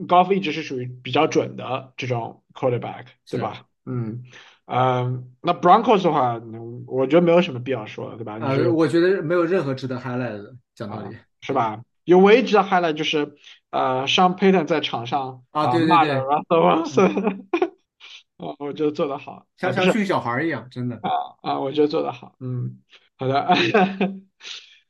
[0.07, 3.67] 高夫一直是属于比较准的这种 quarterback，对吧？
[3.87, 4.23] 嗯，
[4.67, 8.39] 呃，那 Broncos 的话，嗯我觉得没有什么必要说了，对吧？
[8.39, 11.17] 你呃，我觉得没有任何值得 highlight 的，讲道理。
[11.41, 11.83] 是吧？
[12.05, 13.35] 有唯一值得 highlight 就是
[13.71, 17.45] 呃，Sean Payton 在场上啊对对对 Russell Wilson，
[18.37, 21.01] 啊，我觉得做得好，像像训小孩儿一样，真的。
[21.43, 22.79] 啊，我觉得做得好，嗯，
[23.17, 23.49] 好的。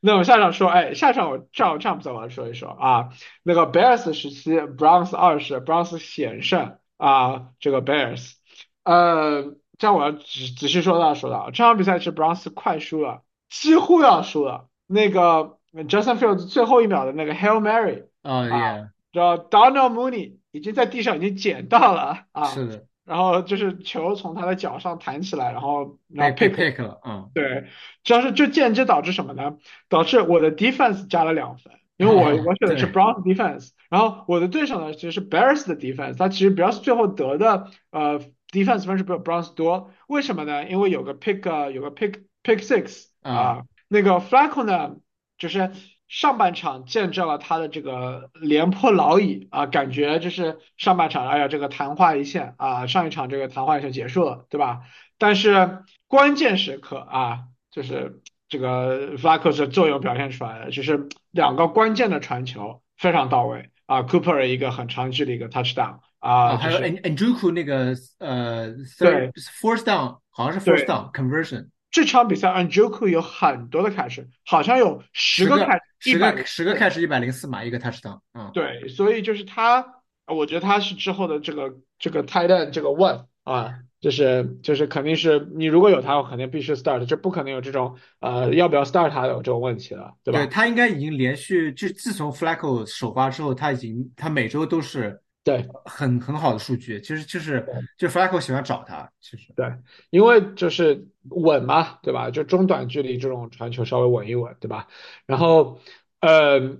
[0.06, 3.08] 那我下场说，哎，下场我照这样子我来说一说啊，
[3.42, 8.34] 那个 Bears 十七，Browns 二十，Browns 险胜啊，这个 Bears，
[8.82, 10.20] 呃，这样我要仔
[10.58, 14.68] 仔细说道说道，这场比赛是 Browns 快输了，几乎要输了。
[14.86, 27.66] 那个 Justin Fields 最后一秒的那个 Hail Mary 哦啊叫 Donald Mooney 已经在地上已经捡到了啊，是的，然后就是球从他的脚上弹起来，然后然后 pick pick 了，嗯，对，
[28.02, 29.56] 主要是就间接导致什么呢？
[29.88, 40.68] 导致我的 defense 加了两分，因为我哦，我选的是对，Browns defense，然后我的对手呢其实是 Bears 的 defense，他其实 Bears 最后得的呃 defense 分是比 Browns 多，为什么呢？
[40.68, 44.96] 因为有个 pick 呃有个 pick pick six 啊，啊，那个 Flacco 呢
[45.36, 45.72] 就是
[46.14, 54.82] 上半场见证了他的这个廉颇老矣啊，感觉就是上半场哎呀这个昙花一现啊，上一场这个昙花一现结束了，对吧？
[55.18, 57.40] 但是关键时刻啊，
[57.72, 69.32] 就是这个 Flacco 的作用表现出来了，就是两个关键的传球非常到位啊，Cooper 一个很长距离一个 touchdown 啊，啊，还有就是 N Njoku 那个呃 third 对。
[69.60, 79.86] fourth down，好像是 fourth down conversion，这场比赛 Anjoku 有很多的 catch，好像有十个 catch 一十个十个 catch 一百零四码一个 touchdown，嗯，对，所以就是他，
[80.26, 90.50] 我觉得他是之后的这个这个 tight end 这个 one 啊，就是就是肯定是你如果有他，我肯定必须 start，这不可能有这种呃要不要 start 他的这种问题了，对对，吧？
[90.50, 97.66] 他应该已经连续就自从 Flacco 首发之后，他已经他每周都是对很很好的数据，其实就是
[97.98, 99.70] 就 Flacco 喜欢找他，其实对，
[100.08, 102.30] 因为就是稳嘛，对吧？
[102.30, 104.88] 就中短距离这种传球稍微稳一稳，对吧？
[105.26, 105.80] 然后
[106.20, 106.78] 呃，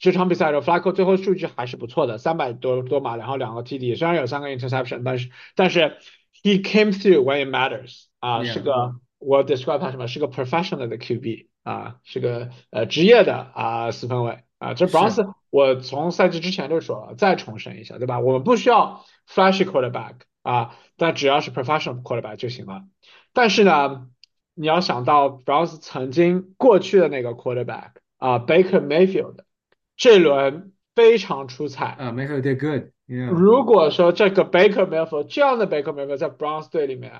[0.00, 5.96] 这场比赛的 Flacco 最后数据还是不错的，三百多多码，然后两个 TD，虽然有三个 interception，但是但是
[6.42, 10.08] he came through when it matters 啊，是个我 describe 他什么？
[10.08, 14.74] 是个 professional 的 QB 啊，是个呃职业的啊四分卫啊。
[14.74, 18.20] 这 Browns 是我从赛季之前就说了，再重申一下，对吧？
[18.20, 22.84] 我们不需要 flashy quarterback 啊，但只要是 professional quarterback 就行了。
[23.32, 24.06] 但是呢，
[24.54, 29.36] 你要想到 Browns 曾经过去的那个 quarterback 啊，Baker Mayfield。
[29.94, 31.86] 这轮非常出彩。
[31.86, 37.12] 啊，Mayfield did good，Yeah，如果说这个 Baker Mayfield 这样的 Baker Mayfield 在 Browns 队里面，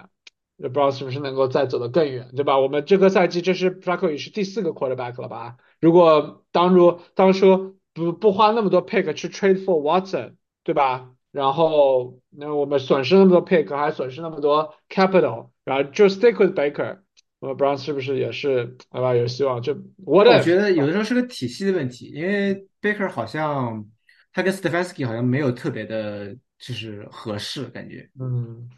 [0.62, 2.60] 那 Browns 是不是能够再走得更远，对吧？
[2.60, 5.56] 我们这个赛季这是 Flacco 也是第四个 quarterback 了吧？
[5.80, 11.10] 如果当初当初不不花那么多 pick 去 trade for Watson，对吧？
[11.32, 16.98] 然后那我们损失那么多 pick，还损失那么多 capital，然后就 stick with Baker，
[17.40, 19.16] 那么 Browns 是不是也是对吧？
[19.16, 19.60] 有希望？
[19.60, 20.44] 就我 if？
[20.44, 23.84] 觉得有的时候是个体系的问题，因为 Baker 好像
[24.32, 28.08] 他跟 Stefanski 好像没有特别的，就是合适感觉。
[28.20, 28.68] 嗯，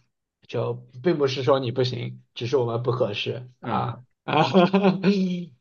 [0.47, 4.47] 就并不是说你不行，只是我们不合适啊嗯，啊，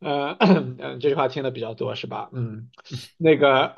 [0.00, 2.30] 呃，嗯，这句话听的比较多是吧？
[2.32, 2.70] 嗯，
[3.18, 3.74] 那个，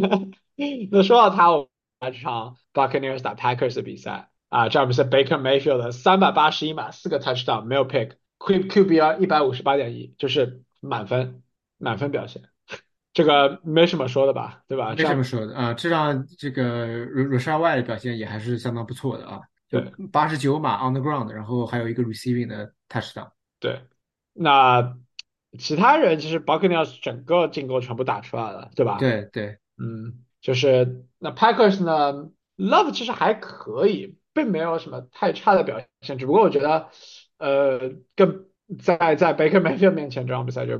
[0.90, 1.68] 那说到他，我
[2.00, 11.42] 们这场 Buccaneers 打 Packers 的比赛啊，詹姆斯 Baker Mayfield 三百八十一码，四个 touchdown，没有 pick，Q QBR 一百五十八点一，就是满分，
[11.78, 12.42] 满分表现，
[13.12, 14.94] 这个没什么说的吧，对吧？
[14.96, 20.06] 没什么说的啊，这让这个 r a s h a d 的表现也还是相当不错的啊，就对。
[20.10, 23.30] 八十九码 on the ground，然后还有一个 receiving 的 touchdown。
[23.58, 23.80] 对，
[24.32, 24.96] 那
[25.58, 28.98] 其他人其实 Buccaneers 整个进攻全部打出来了，对吧？
[28.98, 36.88] 对对，嗯，就是那 Packers 呢，Love 其实还可以，并没有什么太差的表现，只不过我觉得，
[37.38, 38.46] 呃，跟
[38.78, 40.78] 在在 Baker Mayfield 面前这场比赛就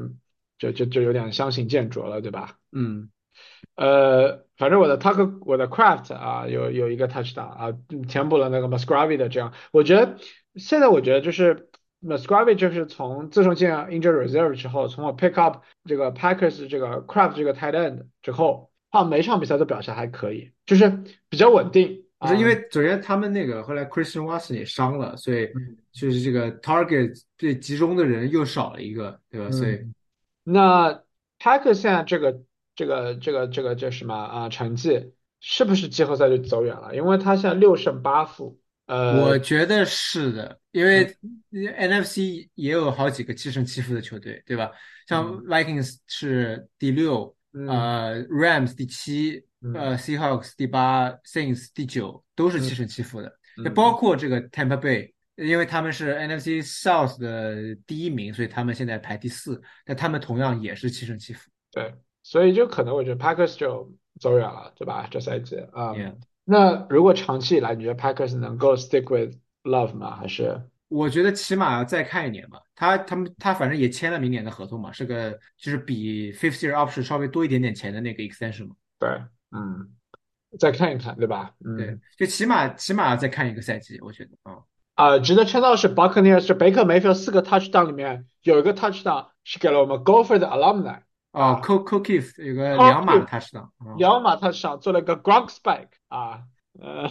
[0.59, 2.57] 就就就有点相形见绌了，对吧？
[2.71, 3.11] 嗯，
[3.75, 7.73] 呃，反正我的 Tucker 我的 Craft 啊，有有一个 touchdown 啊，
[8.07, 10.19] 填补了那个 Musgrave 的这样，我觉得
[10.55, 11.71] 现在我觉得就是
[12.03, 23.87] Musgrave 就是从自从进了 Injured Reserve 之后，从我 pick up 这个 Packers 这个 Craft 这个 tight end 之后，他每场比赛都表现还可以，就是比较稳定啊，不是因为首先他们那个后来
[23.87, 25.77] Christian Watson 也伤了，所以嗯。
[25.93, 29.51] 就是这个 target 最集中的人又少了一个，对吧？
[29.51, 29.95] 所以嗯，
[30.45, 31.03] 那
[31.41, 32.43] Packers 现在这个
[32.81, 36.97] 这个这个这个叫什么啊成绩是不是季后赛就走远了？
[36.97, 39.23] 因为他现在六胜八负，呃。
[39.23, 41.15] 我觉得是的，因为
[41.53, 44.71] NFC 也有好几个七胜七负的球队，对吧？
[45.07, 53.31] 像嗯 Vikings 是第六，嗯呃，Rams 第七，嗯呃，Seahawks 第八，Saints 第九，都是七嗯胜七负的。
[53.63, 61.51] 那包嗯括这个 Tampa Bay，因为他们是 NFC South 的第一名，所以他们现在排第四，但他们同样也是七胜七负。
[61.73, 61.95] 对，
[62.31, 65.09] 所以就可能我觉得 Packers 就走远了，对吧？
[65.11, 65.97] 这赛季啊
[66.45, 70.15] 那如果长期以来，你觉得 Packers 能够 stick with Love 吗？
[70.15, 72.61] 还是我觉得起码要再看一年吧。
[72.77, 78.77] 他他们他反正也签了明年的合同嘛，是个就是比 fifth year option 稍微多一点点钱的那个 extension 嘛。
[79.01, 79.09] 对，
[79.51, 79.91] 嗯，
[80.57, 81.53] 再看一看，对吧？
[81.77, 84.63] 对，嗯，就起码起码再看一个赛季，我觉得啊、
[84.95, 91.01] 啊、值得称道是 Buccaneers 是 Baker Mayfield 四个 touchdown 里面有一个 touchdown 是给了我们 Gopher 的 alumni
[91.33, 96.45] 哦啊，Co Co Keith 有个两码的 Keith touchdown 啊，两码他上做了个 Gronk spike 啊，
[96.79, 97.11] 呃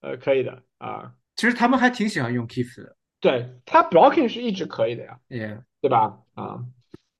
[0.00, 6.18] 呃可以的啊，其实他们还挺喜欢用 Keith 的，对他 blocking 是一直可以的呀，也对吧？
[6.34, 6.64] 啊，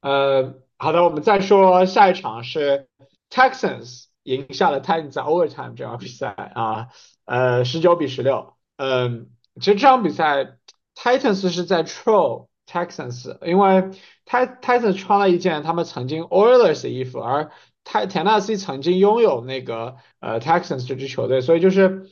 [0.00, 2.88] 呃，好的，我们再说下一场是
[3.30, 6.88] Texans 赢下了 Titans 在 overtime 这场比赛啊，
[7.24, 8.56] 呃，十九比十六。
[8.76, 9.30] 嗯，
[9.60, 10.58] 其实这场比赛
[10.94, 13.90] Titans 是在 troll Texans，因为
[14.26, 17.50] Tit Titans 穿了一件他们曾经 Oilers 的衣服，而
[17.84, 22.08] 泰田纳西曾经拥有那个呃 Texans 这支球队，所以就是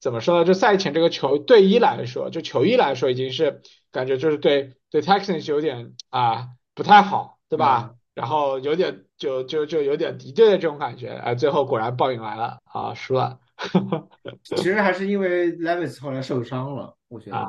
[0.00, 0.44] 怎么说呢？
[0.44, 7.90] 就赛前这个球队医来说，就球衣来说，已经是感觉就是对对 Texans 有点啊不太好，对吧？
[7.92, 13.40] 嗯然后有点就就就有点敌对的这种感觉，哎，最后果然报应来了啊，输了。
[14.44, 17.44] 其实还是因为 Levis 后来受伤了，我觉啊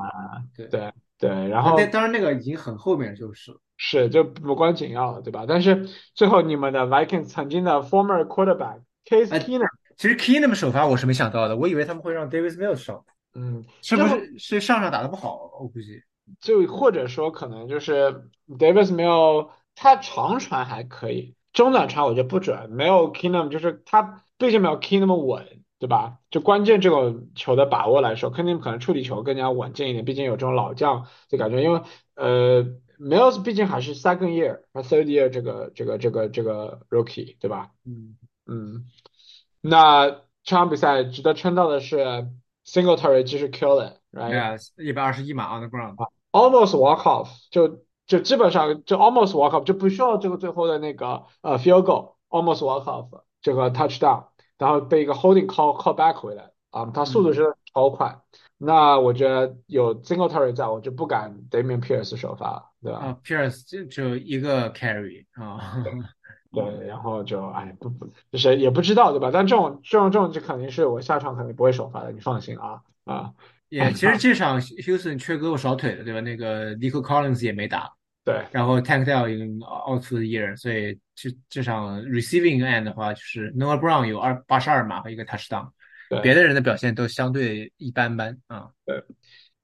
[0.57, 0.93] 得，对，对
[1.27, 5.45] 对，然后那当然那个已经很后面就是，是就无关紧要了，对吧？
[5.47, 15.51] 但是最后你们的 Vikings 曾经的 former quarterback Case 哎 Keenum，其实 Keenum 首发我是没想到的，我以为他们会让 Davis Mills 上，嗯，是不是是上上打的不好？
[15.59, 16.01] 我估计，
[16.41, 25.45] 就或者说可能就是 Davis 没有他长传还可以，中短传我觉得不准，没有 Keenum 就是他毕竟没有 Keenum 稳，
[25.77, 26.19] 对吧？
[26.31, 31.81] 就关键这种球的把握来说，Keenum 可能处理球更加稳健一点，毕竟有这种老将的感觉，因为
[32.15, 32.63] 呃
[32.97, 37.71] Mills 毕竟还是 second year 和 third year 这个这个这个这个 rookie，对吧？
[37.85, 38.85] 嗯，嗯，
[39.59, 42.29] 那这场比赛值得称道的是
[42.65, 44.57] Singletary 继续 kill it，right？
[44.77, 53.09] 一百二十一码 on the ground，almost walk off，就就基本上就 almost walk off，就不需要这个最后的那个呃 field goal，almost walk off
[53.41, 58.19] 这个 touchdown，然后被一个 holding call call back 回来啊，他速度是超快。
[58.57, 62.99] 那我觉得有 Singletary 在，我就不敢 Damian Pierce 首发了，对吧？
[62.99, 65.83] 啊，Pierce 就就一个 carry 啊，
[66.53, 69.29] 对，然后就哎不不，就是也不知道对吧？
[69.33, 73.33] 但这种这种这种就肯定是我下场肯定不会首发的，你放心啊啊，
[73.67, 76.21] 也其实这场 Houston 缺胳膊少腿的，对吧？
[76.21, 84.05] 那个 Nico Collins 也没打，对然后 Tank Dell 已经 out for the year，所以这这场 receiving end 的话，就是 Noah Brown
[84.05, 85.69] 有二八十二码和一个 touchdown，
[86.09, 88.69] 对别的人的表现都相对一般般啊。
[88.85, 89.03] 对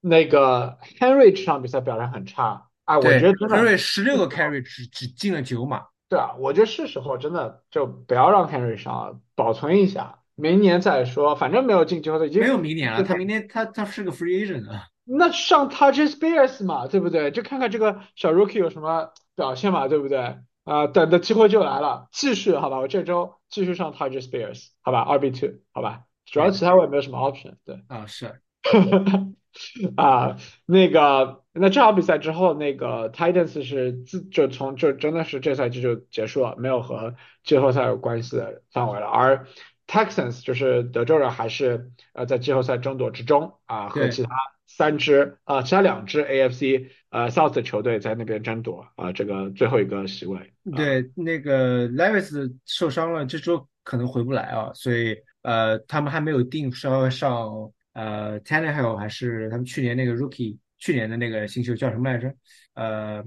[0.00, 14.86] 那个 Henry 这场比赛表现很差啊，我觉得真的 Henry 十六个 carry 只只进了九码，对啊，我觉得是时候真的就不要让 Henry 上了，保存一下，明年再说，反正没有进季后赛，已经没有明年了，对他明年他他是个 free agent 啊。
[15.04, 17.30] 那上 Touch Spears 嘛，对不对？
[17.30, 20.36] 就看看这个小 Rookie 有什么表现嘛，对不对？
[20.64, 27.80] 啊、等的机会就来了，继续好吧，我这周继续上 Tiger Spears，好吧，二 B two，好吧，主要其他我也没有什么 option，对。
[27.88, 28.40] 啊，是
[29.96, 39.06] 啊，那个，那这场比赛之后，那个 Titans 是自就从就真的是这赛季就结束了，没有和季后赛有关系的范围了。
[39.06, 39.46] 而
[39.86, 44.30] Texans 就是德州人还是呃在季后赛争夺之中啊，和其他
[44.76, 50.38] 三支啊、其他两支 AFC 呃 South 的球队在那边争夺啊这个最后一个席位。
[50.38, 62.32] 啊，对，那个 Levis 受伤了，这周可能回不来啊，所以呃，他们还没有定是要上呃 Tannehill 还是他们去年那个 Rookie 去年的那个新秀叫什么来着？
[62.74, 63.22] 呃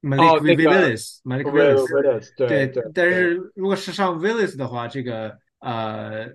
[0.00, 2.34] ，Malik 哦那个 Willis，Malik Will Willis。
[2.36, 6.26] 对对，对，但是如果是上 Willis 的话，这个呃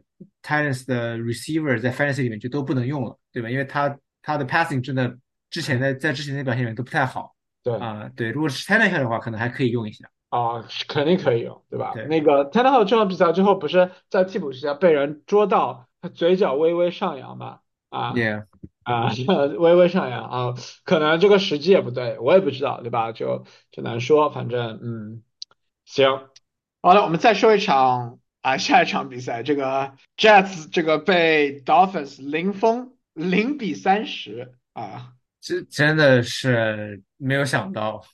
[0.44, 3.50] Titans 的 receiver 在 Fantasy 里面就都不能用了，对吧？
[3.50, 5.16] 因为他他的 passing 真的
[5.52, 7.76] 之前在在之前的表现里面都不太好对。
[7.78, 10.06] 啊、对，如果是 Tannehill 的话，可能还可以用一下。
[10.30, 11.92] 啊，是肯定可以用，对吧？
[11.94, 17.60] 对那个 t a n n e h i l 这场比赛之后不是在替补席下被人捉到，他嘴角微微上扬嘛？
[17.90, 18.46] 啊 Yeah，
[18.84, 19.12] 啊，
[19.58, 23.12] 微微上扬啊，可能这个时机也不对，我也不知道，对吧？
[23.12, 25.24] 就就难说，反正嗯，
[25.86, 26.28] 行，
[26.82, 38.06] 好了，我们再说一场啊，下一场比赛，这个 Jets 这个被 Dolphins 零封零比三十啊，这真的是没有想到。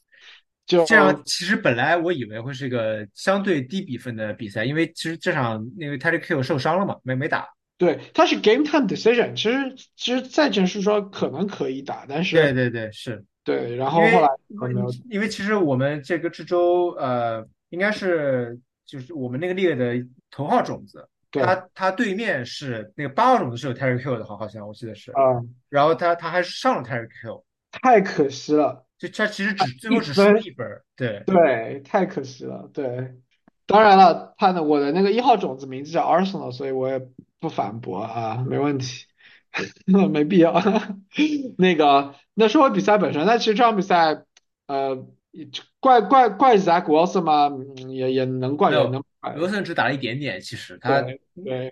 [0.65, 7.49] 就这样其实本来我以为会是一个相对低比分的比赛，因为其实这场那个 Tyreek Hill 受伤了嘛，没没打。
[7.77, 19.95] 对，他是 game time decision，其实其实赛前是说可能可以打，但是对对对，是对，然后后来没有，因为其实我们这个这周呃，应该是就是我们那个列的
[20.29, 25.21] 头号种子，对，他他对面是那个八号种子是有 Tyreek Hill 的，好好像我记得是，啊、
[25.69, 33.13] 然后他他还是上了 Tyreek Hill，太可惜了，就他其实只最后只输一分了一分，对对，太可惜了，对。
[33.67, 37.01] 当然了，他的我的那个一号种子名字叫 Arsenal，所以我也
[37.39, 39.05] 不反驳啊，没问题，
[40.11, 40.53] 没必要。
[41.57, 44.25] 那个，那说回比赛本身，那其实这场比赛，
[44.67, 45.07] 呃，
[45.79, 47.47] 怪怪怪 Zach Wilson 吗？
[47.47, 49.01] 嗯也也能怪，也能怪。
[49.35, 51.03] 罗森只打了一点点，其实他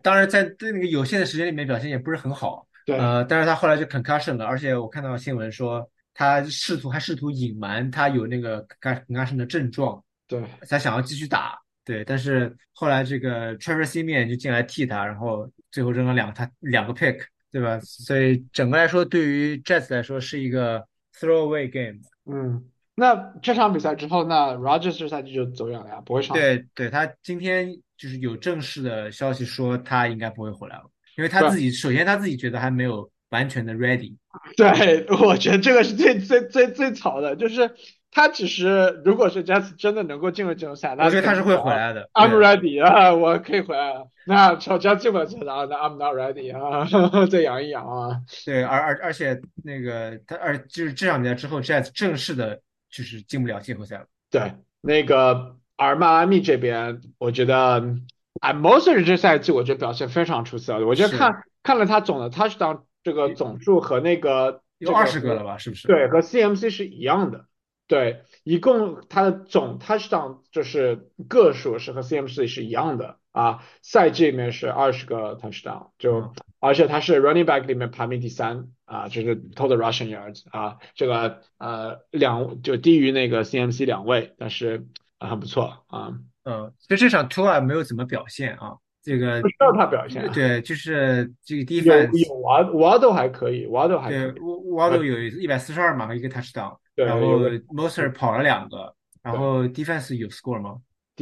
[0.02, 17.20] 当然在在那个有限的时间里面表现也不是很好，对呃，但是他后来就 concussion 了，而且我看到新闻说他试图还试图隐瞒他有那个 concussion 的症状，对他想要继续打，对，但是后来这个 Trevor Siemian 就进来替他，然后最后扔了两他两个 pick，
[17.52, 17.80] 对吧？
[17.80, 20.86] 所以整个来说，对于 Jets 来说是一个
[21.18, 22.00] throwaway game。
[22.32, 22.64] 嗯，
[23.00, 26.36] 那这场比赛之后，那 Rogers 这赛季就走远了呀，不会上。
[26.36, 30.84] 对对，他今天就是有正式的消息说他应该不会回来了，
[31.18, 34.16] 因为他自己首先他自己觉得还没有完全的 ready。
[34.56, 37.72] 对，我觉得这个是最最最最草的，就是
[38.12, 42.10] 他只是如果是 Jets 真的能够进入季后赛，那我觉得他是会回来的。
[42.14, 44.08] I'm ready 啊，我可以回来了。
[44.26, 46.88] 那吵架进不了啊，那 I'm not ready 啊，
[47.28, 48.22] 再养一养啊。
[48.46, 52.62] 对，而而而且那个他而就是这场比赛之后，Jets 正式的
[52.92, 54.06] 就是进不了季后赛了。
[54.30, 57.96] 对，那个而迈阿密这边，我觉得
[58.42, 65.58] a m o s e r 这赛季我觉得表现非常出色，我觉得看看了他总的 touchdown 这个总数和那个有二十个了吧？
[65.58, 65.88] 是不是？
[65.88, 67.46] 对，和 CMC 是一样的。
[67.88, 76.34] 对，一共他的总 touchdown 就是个数是和 CMC 是一样的啊，赛季里面是二十个 touchdown，就嗯。
[76.62, 84.86] 而且他是 running back 里面排名第三啊，就是 total rushing yards 啊，这个呃两就低于那个 CMC 两位，但是
[85.20, 88.76] 啊很不错啊，嗯，所以这场 Tua 没有怎么表现啊。
[89.02, 97.40] 这个不知道他表现啊，对，就是这个有 defense 有 Wad Waddle 还可以，Waddle 还可对以，，Waddle 有一百四十二码和一个 touchdown，对，然后
[97.74, 100.76] Moser 跑了两个，然后 defense 有 score 吗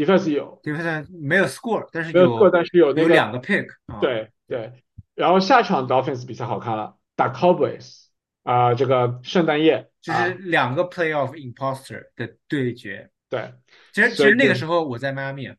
[0.05, 3.99] defense 有？defense 没有 score，但是没有错，有但是有那个有两个 pick 啊。
[3.99, 4.71] 对对，
[5.15, 8.05] 然后下场 Dolphins 比赛好看了，打 Cowboys
[8.43, 13.09] 啊、这个圣诞夜就是啊，两个 playoff imposter 的对决。
[13.27, 13.53] 对，
[13.91, 15.49] 其实其实那个时候我在迈阿密，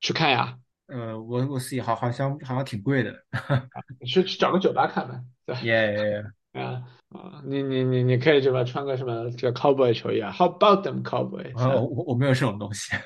[0.00, 0.58] 去看呀，
[0.88, 3.14] 呃，我我自己好好像好像挺贵的，
[4.04, 6.24] 去去找个酒吧看呗，对，耶，
[6.54, 11.52] 啊啊，你你你你可以这么穿个什么这个 Cowboy 球衣啊，How about them Cowboys？
[11.56, 12.96] 我我我没有这种东西。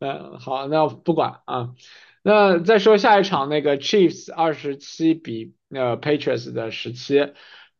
[0.00, 1.74] 嗯，好，那不管啊。
[2.22, 7.20] 那再说下一场那个 Chiefs 二十七比呃 Patriots 的十七，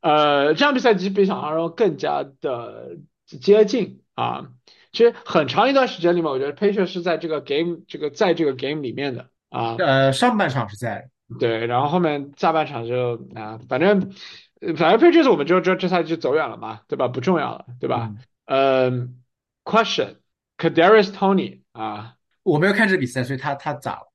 [0.01, 2.97] 呃，这场比赛其实比想象中更加的
[3.27, 4.49] 接近啊。
[4.93, 9.75] 其实很长一段时间里面，我觉得 Patriots 是在这个 game 这个在这个 game 里面的啊。
[9.79, 14.13] 呃，上半场是在，对，然后后面下半场就啊，反正
[14.61, 17.09] 呃反正 Patriots 我们就知道这赛季走远了嘛，对吧？
[17.09, 18.13] 不重要了，对吧？
[18.47, 19.23] 嗯
[19.65, 20.17] ，question
[20.57, 22.15] Kadarius Tony 啊。
[22.45, 24.13] 我没有看这比赛，所以他他咋了？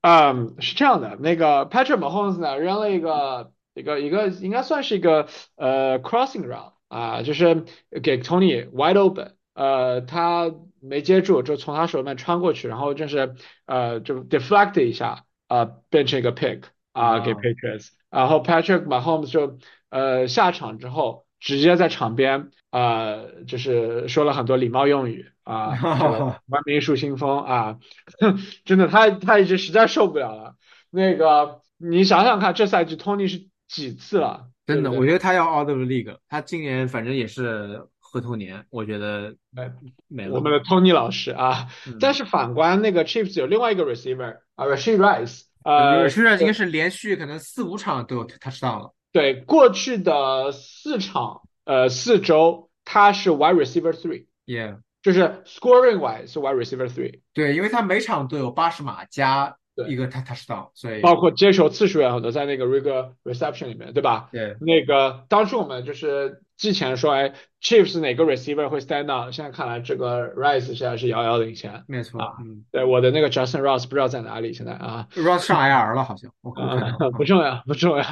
[0.00, 7.64] 嗯，是这样的，那个 Patrick Mahomes 呢扔了一个一个一个应该算是一个呃 crossing round 啊，就是
[8.02, 13.34] 给 Tony wide open，呃，他没接住，就从他手里面穿过去，然后就是
[13.66, 19.58] 呃就 deflect 一下啊，变成一个 pick 啊给啊 Patriots，然后 Patrick Mahomes 就
[19.90, 27.78] 呃下场之后直接在场边呃就是说了很多礼貌用语啊，这个 文明树新风啊。
[28.64, 30.54] 真的，他他已经实在受不了了。
[30.90, 34.48] 那个，你想想看，这赛季 Tony 是几次了？
[34.66, 39.70] 真的，对对我觉得他要 out of the league，他今年反正也是灰头年，我觉得哎
[40.08, 40.34] 没了。
[40.34, 41.68] 我们的 Tony 老师啊。
[41.86, 48.94] 嗯但是反观那个 Chiefs 有另外一个 receiver 啊，Rashid Rice，呃，虽然应该是连续可能四五场都有 touchdown 了。
[49.12, 64.28] 对，过去的四场呃四周他是 wide receiver three，Yeah，就是 scoring wise 是 wide receiver three，对，因为他每场都有八十码加对一个 touch touchdown，所以包括接球次数也很多，在那个 rigor reception 里面，对吧？
[64.32, 69.32] 对那个当初我们就是之前说，哎，Chiefs 哪个 receiver 会 stand out？
[69.32, 71.84] 现在看来，这个 Rice 现在是遥遥领先。
[71.86, 78.04] 没错，啊嗯对，我的那个 Justin Ross 不知道在哪里，现在啊，，Ross 上 IR 了好像，我我看啊，不重要，不重要，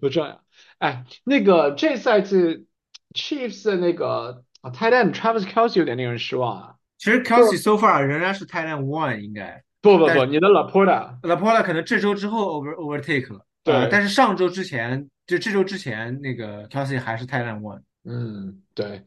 [0.00, 0.40] 不重要。
[0.78, 2.66] 哎，那个这赛季
[3.14, 6.74] Chiefs 的那个啊 tight end Travis Kelsey 有点令人失望啊。
[6.98, 17.26] 其实 Kelsey so far 仍然是 tight end one 应该不不不，你的 Laporta，，Laporta 可能这周之后 over overtake 了，呃，对但是上周之前就这周之前那个 Kelsey 还是
[17.26, 17.82] end one。
[18.04, 19.02] 嗯，对，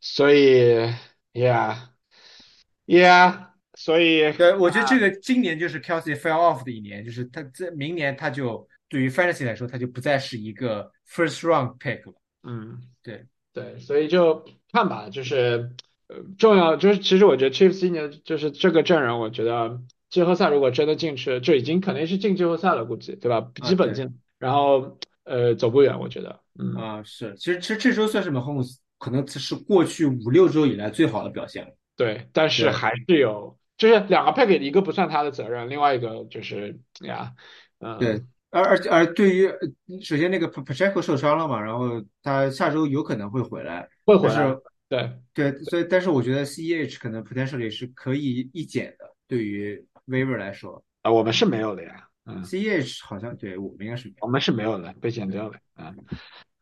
[0.00, 0.92] 所以
[1.32, 12.14] ，yeah，yeah，所以对，我觉得这个今年就是 Kelsey fell off 的一年，就是他在明年他就对于 fantasy 来说，他就不再是一个 first round pick 了。
[12.42, 13.24] 嗯，对。
[13.52, 15.72] 对，所以就看吧，就是
[16.06, 19.80] 呃，重要就是其实我觉得 Chiefs 今年就是这个阵容，我觉得
[20.10, 23.50] 季后赛如果真的进去，就已经肯定是进季后赛了，估计对吧？
[23.62, 31.70] 基本进，然后呃走不远，我觉得，嗯，啊，是，其实其实这周算是 Mahomes 可能是过去五六周以来最好的表现了。
[31.96, 37.32] 对，但是还是有，就是两个 pick 一个不算他的责任，另外一个就是呀，
[37.78, 39.58] 嗯、对，而而而对于呃
[40.02, 44.56] 首先那个 Pacheco 受伤了嘛，然后他下周有可能会回来，会回来，
[44.88, 52.44] 对，对，所以但是我觉得 CEH 可能 potentially 是可以一减的，对于 waiver 来说啊、我们是没有的呀，嗯。
[52.44, 54.26] ，CEH 好像对我们应该是没有。
[54.26, 55.54] 我们是没有的，被剪掉了。
[55.74, 55.94] 啊，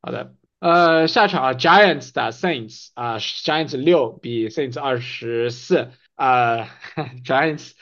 [0.00, 0.34] 好的。
[0.60, 6.68] 呃，下场啊，Giants 打 Saints 啊，Giants 六比 Saints 二十四啊
[7.24, 7.72] ，Giants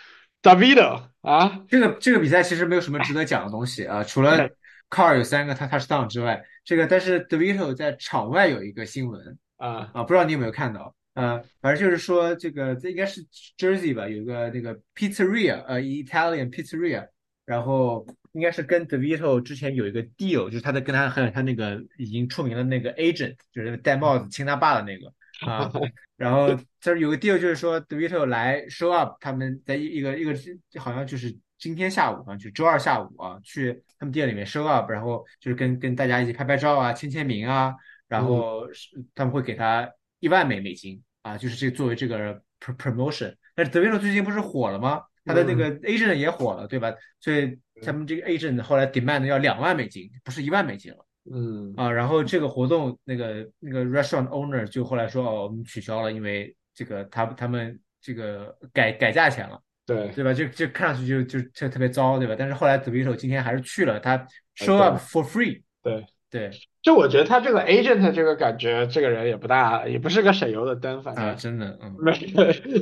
[0.42, 4.50] Davido 啊， 这个这个比赛其实没有什么值得讲的东西啊，除了
[4.90, 10.94] Carr 有三个他 touchdown 之外，这个但是 Davido 在场外有一个新闻啊啊，不知道你有没有看到？
[11.16, 13.24] 呃，反正就是说这个这应该是
[13.56, 17.08] Jersey 吧，有一个那个 pizzeria，呃，Italian pizzeria，
[17.46, 25.10] 然后应该是跟 DeVito 之前有一个 deal，就是他在跟他还有他那个已经出名的那个 agent，就是戴帽子亲他爸的那个
[25.50, 25.72] 啊，
[26.18, 30.34] 然后这儿有个 deal，就是说 DeVito 来 show up，他们在一一个一个
[30.78, 37.74] 好像就是今天下午啊，就周二下午啊，去他们店里面 show up，然后就是跟跟大家一起拍拍照啊，签签名啊，
[38.06, 39.90] 然后是他们会给他
[40.20, 43.34] 一万美美金啊，就是这作为这个 pr- promotion。
[43.54, 45.02] 但是 DeVito 最近不是火了吗？
[45.24, 46.94] 他的那个 agent 也火了，对吧？
[47.18, 50.98] 所以他们这个 agent 后来 demand 要两万美金，不是一万美金了。
[51.28, 60.32] 嗯啊，然后这个活动那个那个 restaurant owner 就后来说哦，我们取消了，因为这个他他们这个改改价钱了，对对吧？
[60.32, 62.36] 就就看上去就就就特别糟，对吧？
[62.38, 64.16] 但是后来 DeVito 今天还是去了，他
[64.54, 66.50] show up for free，对，对。
[66.82, 72.12] 就我觉得他这个 agent 这个感觉，这个人也不大，也不是个省油的灯，反啊，正真的，嗯，没，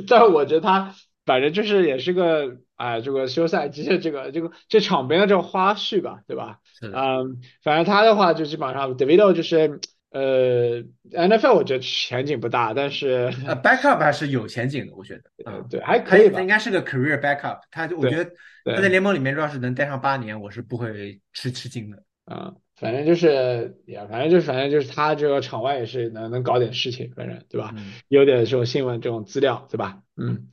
[0.07, 0.93] 但我觉得他
[1.25, 6.59] 反正就是也是个哎，这个休赛期的这个这个这场边的这种花絮吧，对吧？
[6.83, 9.79] 嗯，反正他的话就基本上 Davido 就是
[10.11, 18.25] 呃 NFL 我觉得前景不大，但是呃，backup 还是有前景的，我觉得，嗯，对还他可以吧他应，该是个 career backup，他就我对觉得
[18.65, 27.73] 他在对，联盟里面要是能待上八年，我是不会吃吃惊的，嗯，反正就是也反正就是反正就是他这个场外也是能能搞点事情，反正对吧？
[27.75, 29.99] 嗯，有点这种新闻这种资料，对吧？
[30.17, 30.47] 嗯，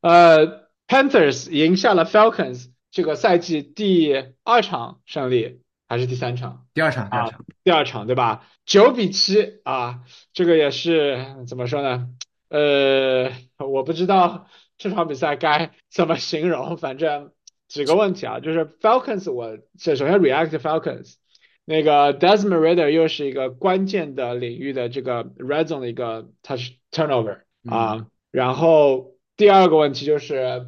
[0.00, 6.66] 呃，Panthers 赢下了 Falcons，这个赛季第二场胜利还是第三场？
[6.72, 8.46] 第二场，第二啊，场，第二场对吧？
[8.64, 10.00] 九比七啊，
[10.32, 12.08] 这个也是怎么说呢？
[12.48, 14.48] 呃，我不知道
[14.78, 17.32] 这场比赛该怎么形容，反正
[17.68, 21.14] 几个问题啊，就是 Falcons，我这首先 react Falcons，
[21.64, 30.66] 那个 Desmond Ridder 又是一个关键的领域的这个 red zone 的一个 touch turnover 嗯，啊，然后第二个问题就是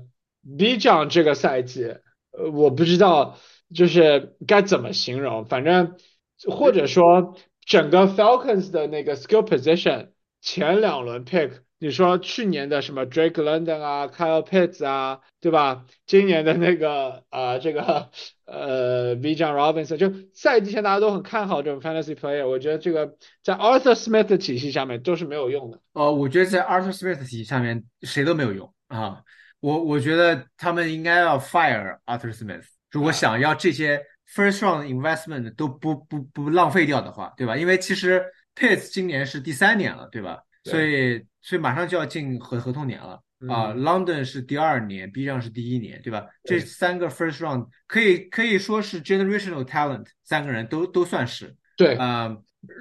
[0.59, 1.97] B 奖这个赛季，
[2.31, 3.39] 呃，我不知道
[3.75, 5.97] 就是该怎么形容，反正
[6.49, 11.53] 或者说整个 Falcons 的那个 skill position 前两轮 pick，
[11.83, 15.85] 你说去年的什么 Drake London 啊，Kyle Pitts 啊，对吧？
[16.07, 18.09] 今年的那个呃这个
[18.45, 25.81] 呃 John Robinson，就赛季前大家都很看好这种 fantasy player，我觉得这个在 Arthur Smith 的体系下面都是没有用的。
[25.95, 29.21] 呃，我觉得在 Arthur Smith 体系下面谁都没有用啊。
[29.59, 32.63] 我我觉得他们应该要 fire Arthur Smith，
[32.93, 34.01] 如果啊想要这些
[34.33, 37.57] first round investment 都不不不浪费掉的话，对吧？
[37.57, 38.25] 因为其实
[38.55, 40.39] Pitts 今年是第三年了，对吧？
[40.63, 43.73] 所以所以马上就要进合合同年了啊。
[43.73, 46.25] 嗯 London 是第二年，B 站是第一年，对吧？
[46.45, 51.55] 这三个 first round 可以可以说是 generational talent，三个人都都算是。
[51.77, 52.37] 对，啊、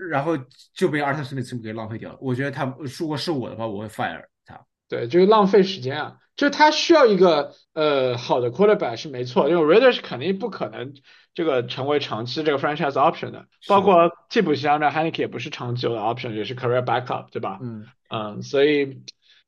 [0.10, 0.38] 然后
[0.76, 2.18] 就被 Arthur Smith 给浪费掉了。
[2.22, 2.66] 我觉得他
[3.00, 4.64] 如果是我的话，我会 fire 他。
[4.88, 6.16] 对，就是浪费时间啊！
[6.36, 10.94] 就是他需要一个呃好的 quarterback 是没错，因为 Raiders 肯定不可能
[11.34, 17.60] 这个成为长期这个 franchise option 的，包括替补席上的 Haneke 也不是长久的 option，也是 career backup，对吧？
[17.62, 19.02] 嗯，嗯，所以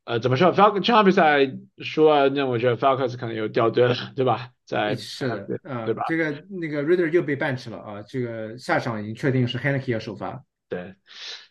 [0.05, 4.49] 呃怎么说，Falcon 这场比赛输了，那我觉得 Falcons 可能又掉队了，对吧？
[4.65, 6.03] 在是的，对呃，对吧？
[6.07, 10.43] 这个那个 raider 又被 bench 了啊，这个下场已经确定是 Haneke 要首发。
[10.69, 10.95] 对，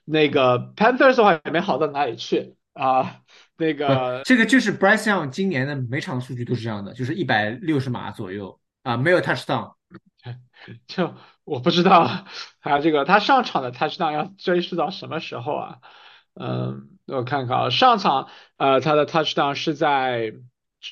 [0.04, 3.20] 那个 Panthers 的话也没好到哪里去啊，
[3.70, 9.74] 那，个这个就是 Bryce Young 今年的每场数据都是这样的，就是一百六十码左右啊，没有 touchdown。
[10.86, 12.24] 就我不知道
[12.62, 15.78] 他这个他上场的 touchdown 要追溯到什么时候啊？
[16.34, 20.32] 嗯，我看看啊，上场呃他的 touchdown 是在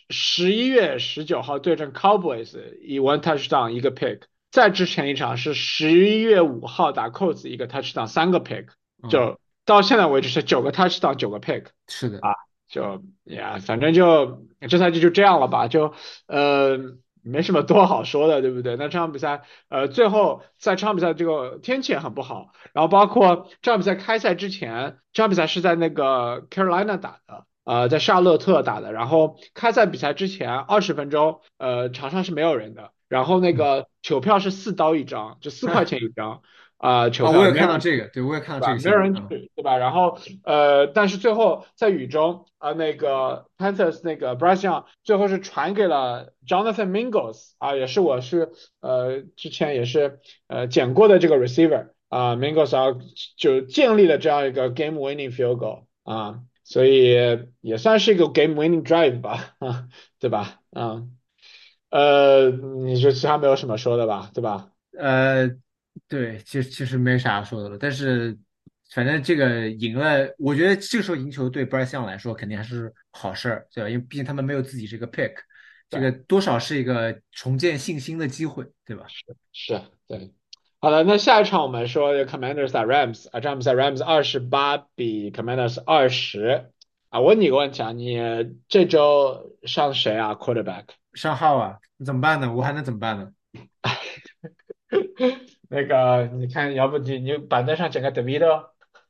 [0.08, 8.66] 十一月十九号对阵 Cowboys，以 one touchdown 一个 pick，再之前一场是十一月五号打 Colts 一个 touchdown 三个 pick，
[9.02, 11.66] 嗯，就到现在为止是九个 touchdown 九个 pick。
[11.88, 12.20] 是的，
[12.70, 15.92] 就呀，反正就这赛季就这样了吧，就
[16.26, 16.78] 呃
[17.22, 18.76] 没什么多好说的，对不对？
[18.76, 36.40] 那这场比赛，呃，最后在这场比赛这个天气也很不好，然后包括这场比赛开赛之前，这场比赛是在那个 Carolina 打的，呃，在夏洛特打的，然后开赛比赛之前二十分钟，呃，场上是没有人的，然后那个球票是四刀一张，就四块钱一张。
[36.80, 39.76] 啊，球啊，我也看到这个，对我也看到这个，没有人去，对吧？
[39.76, 52.96] 然后呃，但是最后在雨中啊，那个 Panthers 那个 Bryce Young 最后是传给了 Jonathan Mingles 啊，也是我是呃之前也是呃捡过的这个 receiver 啊，Mingles 啊
[53.36, 57.12] 就建立了这样一个 game winning field goal 啊，所以
[57.60, 59.84] 也算是一个 game winning drive 吧，啊，
[60.18, 60.60] 对吧？
[60.72, 61.02] 啊，
[61.90, 64.68] 呃，你就其他没有什么说的吧，对吧？
[64.98, 65.50] 呃。
[66.08, 68.36] 对，其实其实没啥说的了，但是
[68.92, 73.88] 反正这个赢了，我觉得这个时候赢球对 Young 来说肯定还是好事儿，对吧？
[73.88, 75.32] 因为毕竟他们没有自己这个 pick，
[75.88, 79.04] 这个多少是一个重建信心的机会，对吧？
[79.08, 80.32] 是是，对。
[80.80, 86.70] 好的，那下一场我们说 Commanders 打 Rams 啊，这场比赛 Rams 二十八比 Commanders 二十
[87.10, 87.20] 啊。
[87.20, 88.18] 问你个问题啊，你
[88.66, 91.78] 这周上谁啊？Quarterback 上号啊？
[91.98, 92.52] 你怎么办呢？
[92.52, 93.30] 我还能怎么办呢？
[95.70, 98.44] 那个，你看，要不你你板凳上整个 David，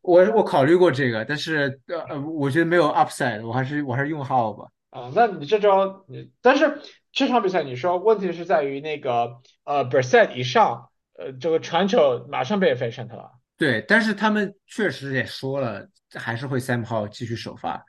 [0.02, 4.66] 我我考虑过这个，但是呃呃，我觉得没有 upside，我还是我还是用号吧。
[4.90, 6.82] 啊，那你这招你，但是
[7.12, 13.30] 这场比赛你说问题是在于那个呃 b e r s e t 以上，呃这个传球马上被 efficient 了。
[13.56, 17.82] 对，但是他们确实也说了，还是会 Sam 号继续首发。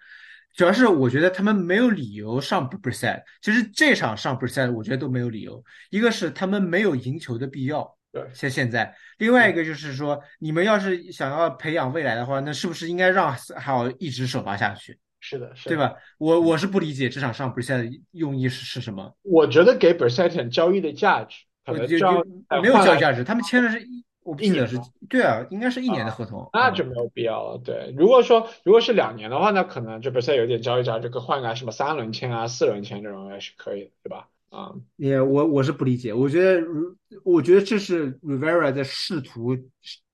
[0.56, 5.62] 主要是我觉得他们没有理由上 b e r s e t 其实这场上 b e r s e t 我觉得都没有理由。
[5.90, 7.98] 一个是他们没有赢球的必要。
[8.12, 15.00] 对，像现在，另外一个就是说，你们要是想要培养未来的话，那是不是应该让好一直首发下去？
[15.22, 15.94] 是的，是，对吧？
[16.18, 19.16] 我我是不理解这场上 b e r s e t 用意是是什么？
[19.22, 22.24] 我觉得给 b e r s e t 交易的价值，可能交
[22.62, 27.62] 没有交易价值，他们签的是一，我记得是，对啊，应该是一年的合同，那就没有必要了。
[27.64, 34.28] 对，如果说如果是两年的话，那可能就 b e r s e t 有点交易价值，可换个什么三轮签啊、四轮签这种也是可以的，对吧？
[34.52, 36.62] 啊，也我我是不理解，我觉得，
[37.24, 39.58] 我觉得这是 Rivera 在试图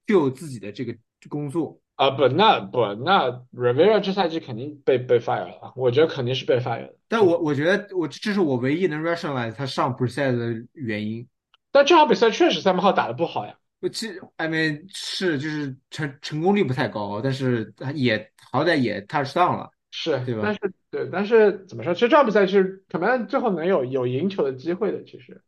[0.05, 0.95] 救自己的这个
[1.27, 6.95] 工作啊，不，那不，那 Rivera 这赛季肯定被被 fire 了，我觉得肯定是被 fire 的。
[7.07, 11.27] 但我我觉得我这是我唯一能 rationalize 他上比赛的原因。
[11.71, 13.55] 但这场比赛确实三号打的不好呀。
[13.79, 19.71] 我其实 I mean 是就是成成功率不太高，但是也好歹也 touch down 了。
[19.99, 20.41] 是，对吧？
[20.43, 20.59] 但是
[20.91, 21.91] 对，但是怎么说？
[21.95, 25.03] 其实这场比赛是可能最后能有有赢球的机会的。
[25.03, 25.41] 其实，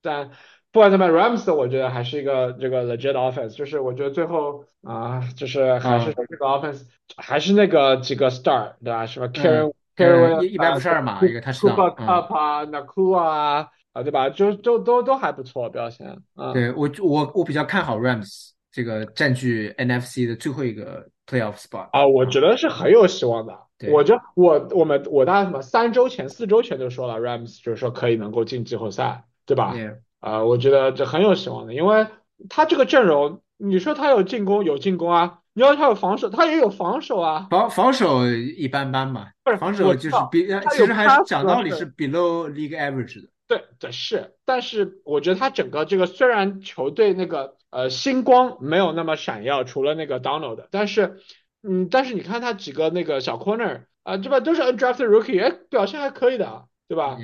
[0.00, 0.30] 但
[0.72, 6.84] 不管怎么，Rams 我觉得还是一个这个 legit offense，就是我觉得最后啊，就是还是这个 offense，
[7.18, 9.04] 还是那个几个 star，对吧？
[9.04, 14.30] 什么 Karen Karen 一百五十二码一个他 Cooper Cup 啊，Naku 啊，啊对吧？
[14.30, 16.16] 就就都都还不错表现。
[16.54, 23.52] 对我我我比较看好 Rams 这个占据 NFC 的最后一个 playoff spot 啊，我觉得是很有希望的。
[23.88, 29.74] 我觉我我们我大概什么三周前四周前就说了，Rams 就是说可以能够进季后赛，对吧？
[30.20, 32.06] 啊，我觉得这很有希望的，因为
[32.50, 37.46] 他这个阵容，你说他有进攻有进攻啊，你要他有防守，他也有防守啊。
[37.48, 43.28] 防防守一般般吧，不是防守就是比其实还是讲道理是 below league average 的。
[43.48, 51.20] 对对是，但是我觉得他整个这个虽然球队那个呃星光没有那么闪耀，除了那个 Donald，但是。
[51.62, 54.40] 嗯，但是你看他几个那个小 corner 啊，对吧？
[54.40, 57.16] 都是 undrafted rookie，哎，表现还可以的，对吧？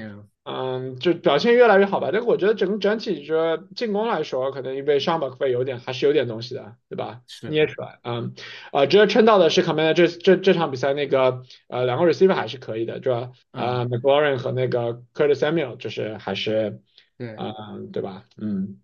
[0.45, 2.11] 嗯，就表现越来越好吧。
[2.13, 7.23] 但是我觉得整整体说进攻来说，可能因为上巴克费有点还是有点东西的，对吧？
[7.51, 8.35] 捏出来，嗯，
[8.71, 13.33] 啊，值得称道的是 Commander 这这这场比赛那个呃两个 receiver 还是可以的，对吧？
[13.51, 16.81] 啊，McLaurin 和那个 Curtis Samuel 就是还是，
[17.19, 18.23] 对，嗯，对吧？
[18.37, 18.81] 嗯，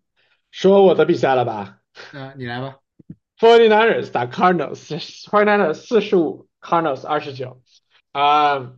[0.50, 1.78] 说我的比赛了吧？
[2.12, 2.81] 嗯，你来吧。
[3.42, 7.60] Forty Niners 打 Cardinals，Forty Niners 四十五，Cardinals 二十九。
[8.12, 8.74] 啊，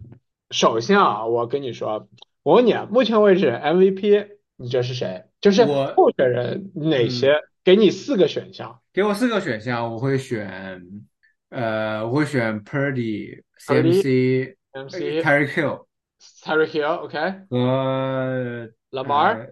[0.48, 2.08] 首先啊，我跟你说，
[2.42, 5.24] 我问你啊，目前为止 MVP 你觉得是谁？
[5.42, 7.42] 就是候选人哪些？
[7.62, 8.80] 给你四个选项。
[8.94, 10.80] 给我四个选项，我会选，
[11.50, 15.84] 呃，我会选 Purdy、CMC、MC、Terry Hill、
[16.42, 17.18] Terry Hill，OK。
[17.50, 19.50] 和 Lamar。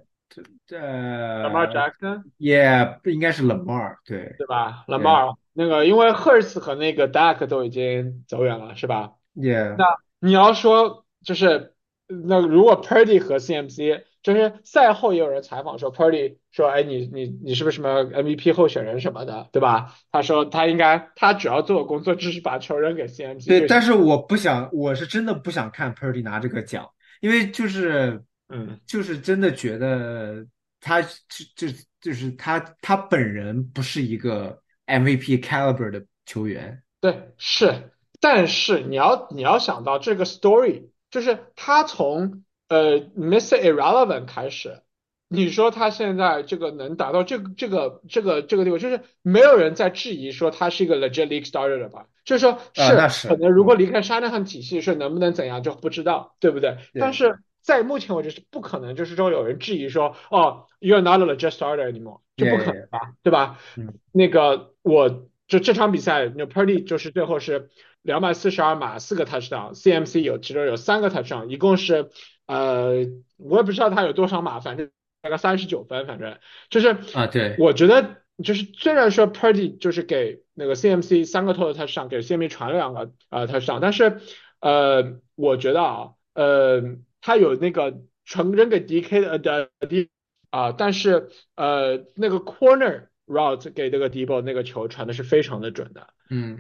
[0.79, 9.77] 呃，Lamar Jackson，也应该是 Lamar，对对吧？Lamar 那个，因为 Hurts 和那个 Dak 都已经走远了，是吧？Yeah。
[9.77, 9.85] 那
[10.21, 11.75] 你要说就是，
[12.07, 19.95] 那如果 Purdy 和 CMC，就是赛后也有人采访说，Purdy 说，哎，你你你是不是什么 MVP 候选人什么的，对吧？
[20.11, 23.47] 他说他应该，他主要做的工作就是把球扔给 CMC。
[23.47, 26.89] 对，但是我不想，我是真的不想看 Purdy 拿这个奖，
[27.21, 28.23] 因为就是。
[28.55, 30.45] 嗯，就是真的觉得
[30.83, 31.09] 他就
[31.57, 31.69] 就
[32.01, 36.83] 就是他他本人不是一个 MVP caliber 的球员。
[37.01, 43.63] 对，是，但是你要你要想到这个 story，就是他从呃 Mr.
[43.63, 44.83] Irrelevant 开始，
[45.29, 52.07] 你说他现在这个能达到这个这个这个这个地步，就是没有人在质疑说他是一个 legit league starter 了吧？
[52.25, 56.77] 就是说是，可能如果嗯，离开沙特汉体系是能不能怎样就不知道，对不对？
[57.01, 63.59] 但是在目前为止是不可能，就是说有人质疑说，哦，you're not a legit starter anymore，就不可能，yeah，吧，对吧？
[63.77, 63.95] 嗯。
[64.13, 67.71] 那个我就这场比赛，那 Purdy 就是最后是
[68.03, 72.11] 两百四十二码四个 touchdown，CMC 有其中有三个 touchdown，一共是
[72.47, 73.07] 呃
[73.37, 74.91] 我也不知道他有多少码，反正
[75.21, 76.39] 大概三十九分，反正
[76.69, 84.21] 就是啊，对，我觉得就是虽然说 Purdy 就是给那个 CMC 三个 total touchdown，给 CMC 传了两个呃 touchdown，但是
[84.61, 86.83] 呃我觉得啊呃
[87.23, 90.11] 他有那个传扔给 DK 的的 D
[90.51, 96.09] 啊，但是呃那个 corner route 给这个 Debo 那个球传的是非常的准的。
[96.29, 96.59] 嗯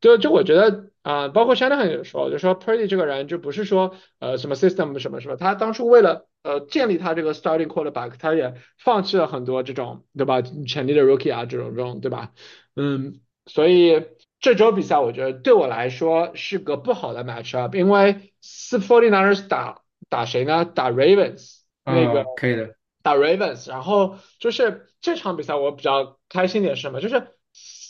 [0.00, 12.32] 就就我觉得啊、包括 Shanahan 也说，就说 Purdy 这个人就不是说呃什么 system 什么什么，他当初为了呃建立他这个 starting quarterback，他也放弃了很多这种对吧潜力的 rookie 啊这种这种对吧？
[12.74, 14.04] 嗯，所以
[14.40, 20.64] 这周比赛我觉得对我来说是个不好的 matchup，因为是 49ers 打打谁呢？
[20.64, 27.00] 打 Ravens 那个啊，可以的，打 Ravens，然后就是这场比赛我比较开心点是什么？
[27.00, 27.28] 就是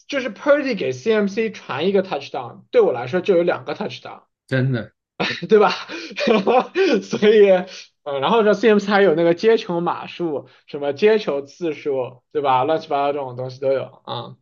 [0.09, 4.93] 就是 Purdy 给 CMC 传一个 touchdown，对我来说就有两个 touchdown，真的，
[5.49, 5.71] 对吧？
[7.03, 7.51] 所以，
[8.05, 12.65] 嗯，然后这 CMC 还有那个接球码数，什么接球次数，对吧？
[12.65, 14.37] 乱七八糟这种东西都有啊。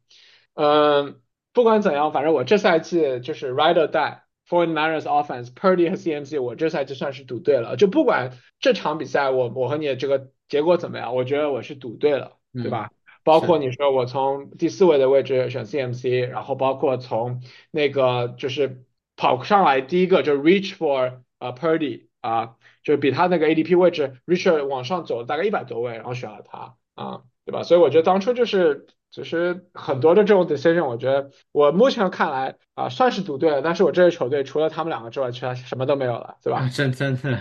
[0.54, 1.20] 嗯，
[1.52, 4.24] 不管怎样，反正我这赛季就是 ride or die。
[4.55, 7.76] 49ers offense，Purdy 和 CMC，我这赛季算是赌对了。
[7.76, 8.30] 就不管
[8.61, 12.90] 这场比赛我我和你这个结果怎么样，我觉得我是赌对了，对嗯，吧？
[13.24, 18.84] 包括，你说我从第四位的位置选 CMC，然后包括从那个就是
[19.16, 27.62] 跑上来第一个就 reach for 呃 Purdy 啊，就是比他那个 ADP 位置 Richard 往上走大概一百多位，然后选了他啊，对吧？
[27.62, 36.68] 所以我觉得当初就是其实很多的这种 decision，我觉得我目前看来啊算是赌对了，但是我这支球队除了他们两个之外，其他什么都没有了，对啊，吧？
[36.74, 37.38] 真真的，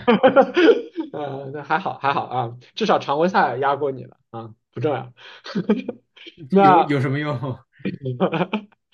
[1.12, 5.12] 呃，那还好还好啊，至少常规赛压过你了啊，不重要。
[6.50, 7.36] 有那有什么用？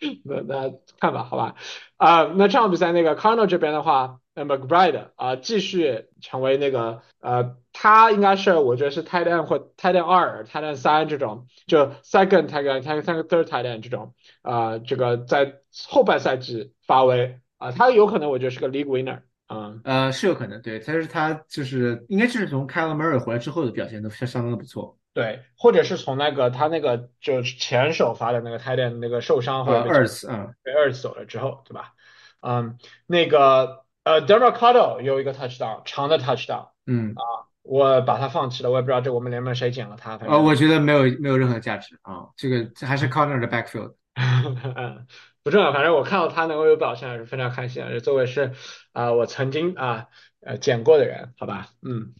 [0.24, 1.54] 那那看吧，好吧，
[1.96, 12.98] 啊，那这场比赛那个 Carneal 这边的话，那么 McBride 啊，继续成为那个呃，他应该是我觉得是 Tight End 或 Tight End 二、Tight End 三这种，就 Second Tight End、Tight
[12.98, 17.38] End 三 Third Tight End 这种，啊，这个在后半赛季发威。
[17.60, 24.96] 啊，他有可能我觉得是个 League Winner，嗯呃是有可能，对，但是他就是应该就是从 Kalamary 回来之后的表现都相相当的不错。
[25.12, 31.94] 对，或者是从那个他那个就是前首发的那个 tight end 那个受伤或呃，者被二次，嗯被二次走了之后，对吧？
[32.40, 43.94] 嗯，那个呃 d e r m a c a d o 有一个 touchdown，长的 touchdown，嗯啊，我把它放弃了，我也不知道这我们联盟谁捡了它，反呃，正我觉得没有没有任何价值啊，这个这还是 Connor 的 backfield。
[44.14, 45.06] 嗯
[45.42, 47.98] 不重要，反正我看到他能够有表现，还是非常开心的。
[48.00, 48.52] 作为是
[48.92, 50.06] 啊、我曾经啊
[50.44, 52.12] 呃捡过的人，好吧，嗯，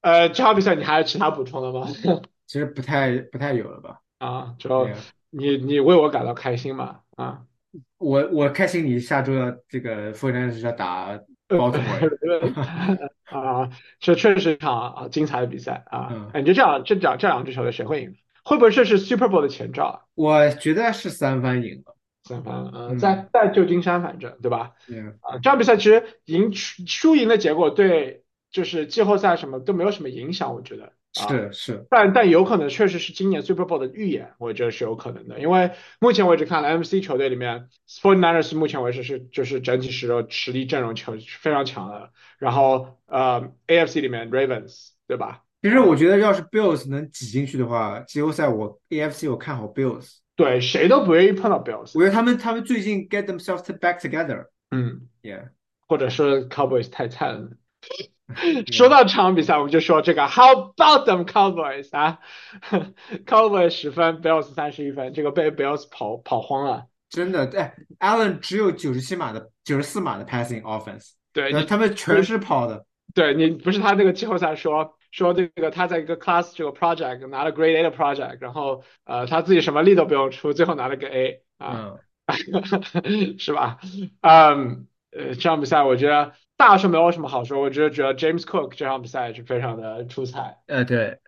[0.00, 1.86] 呃，这场比赛你还有其他补充的吗？
[2.46, 4.00] 其实不太不太有了吧？
[4.18, 4.96] 啊，就没有，
[5.30, 7.00] 你你为我感到开心嘛？
[7.16, 7.42] 啊。
[7.98, 11.16] 我我开心你下周要这个 r t n 要打
[11.48, 13.70] Baltimore， 啊，
[14.00, 16.08] 这确实是一场啊精彩的比赛啊！
[16.10, 18.16] 嗯，哎，你就这样，这两这两支球队谁会赢？
[18.42, 20.00] 会不会这是 Super Bowl 的前兆啊？
[20.14, 21.94] 我觉得是三番赢了。
[22.24, 24.72] 三番，呃，嗯，在在旧金山，反正对吧？
[24.88, 30.92] 嗯，啊，这场比赛其实赢输输赢的结果对就是季后赛什么都没有什么影响，我觉得啊。
[31.28, 45.42] 是是，但但有可能确实是今年 Super Bowl 的预演，我觉得是有可能的，因为目前为止看来 MC 球队里面 49ers 目前为止是就是整体实力实力阵容球非常强的，然后呃 AFC 里面 Ravens 对吧？
[45.62, 55.48] 其实我觉得要是 Bills 能挤进去的话，季后赛我 AFC 我看好 Bills，对，谁都不愿意碰到 Bills，我觉得他们他们最近 get themselves back together，yeah，嗯，yeah，
[55.86, 57.50] 或者是 Cowboys 太菜了。
[58.72, 62.18] 说到这场比赛，我们就说这个 How about them Cowboys 啊？
[63.26, 66.86] Cowboys 十分，Bills 三十一分，这个被 Bills 跑跑慌了。
[67.08, 67.68] 真的，对
[67.98, 83.78] ，Allen 只有九十七码的九十四码的 passing offense，对你，他们全是跑的，对你不是他那个季后赛说说这个他在一个 class 这个 project 拿了 Grade A 的 project，然后呃他自己什么力都不用出，最后拿了个 A 啊，嗯， 是吧？
[84.20, 91.18] 嗯，呃，这场比赛我觉得大是没有什么好说，我只是觉得 James Cook 这场比赛是非常的出彩，呃，对，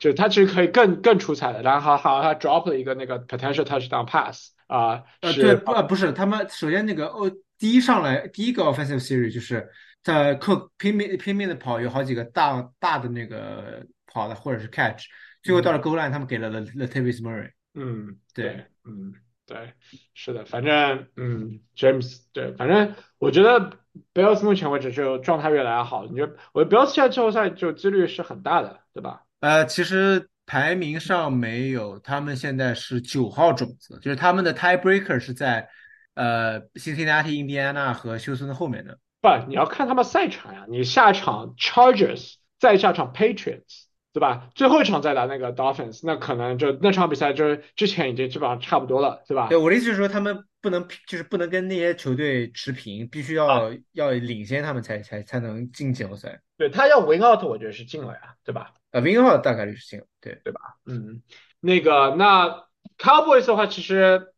[0.00, 1.62] 就他其实可以更更出彩的。
[1.62, 9.70] 然后好，他 drop 了一个那个 potential touchdown pass 啊、呃，是对，不，呃不是，他们首先那个哦，第一上来第一个 offensive series 就是
[10.02, 15.04] 在 Cook 拼命拼命的跑，有好几个大大的那个跑的或者是 catch，
[15.44, 18.44] 最后到了 goal line，他们给了 The Latavius Murray，嗯，对。
[18.46, 19.14] 对，嗯，
[19.50, 19.72] 对，
[20.14, 23.72] 是的，反正嗯，James 对，反正我觉得
[24.14, 29.22] Bills 目前为止就状态越来越好，你觉得我 Bills 现在季后赛就几率是很大的，对吧？
[29.40, 35.68] 呃，其实排名上没有，他们现在是九号种子，就是他们的 tiebreaker 是在
[36.14, 39.00] 呃 Cincinnati、印第安纳和休斯顿后面的。
[39.20, 44.50] 不，你要看他们赛场呀，你下场 Chargers，再下场 Patriots，对吧？
[44.54, 49.56] 最后一场再打那个 Dolphins，那可能就那场比赛就是之前已经基本上差不多了，对吧对，？
[49.56, 56.40] 我的意思是说，他们不能就是不能跟那些球队持平，必须要、要领先他们才才才能进季后赛。
[56.56, 58.74] 对他要 win out，我觉得是进了呀，对吧？
[58.90, 61.22] 呃 w i n out 大概率是进了，对对吧，嗯，
[61.60, 62.66] 那个那
[62.98, 64.32] Cowboys 的话，其实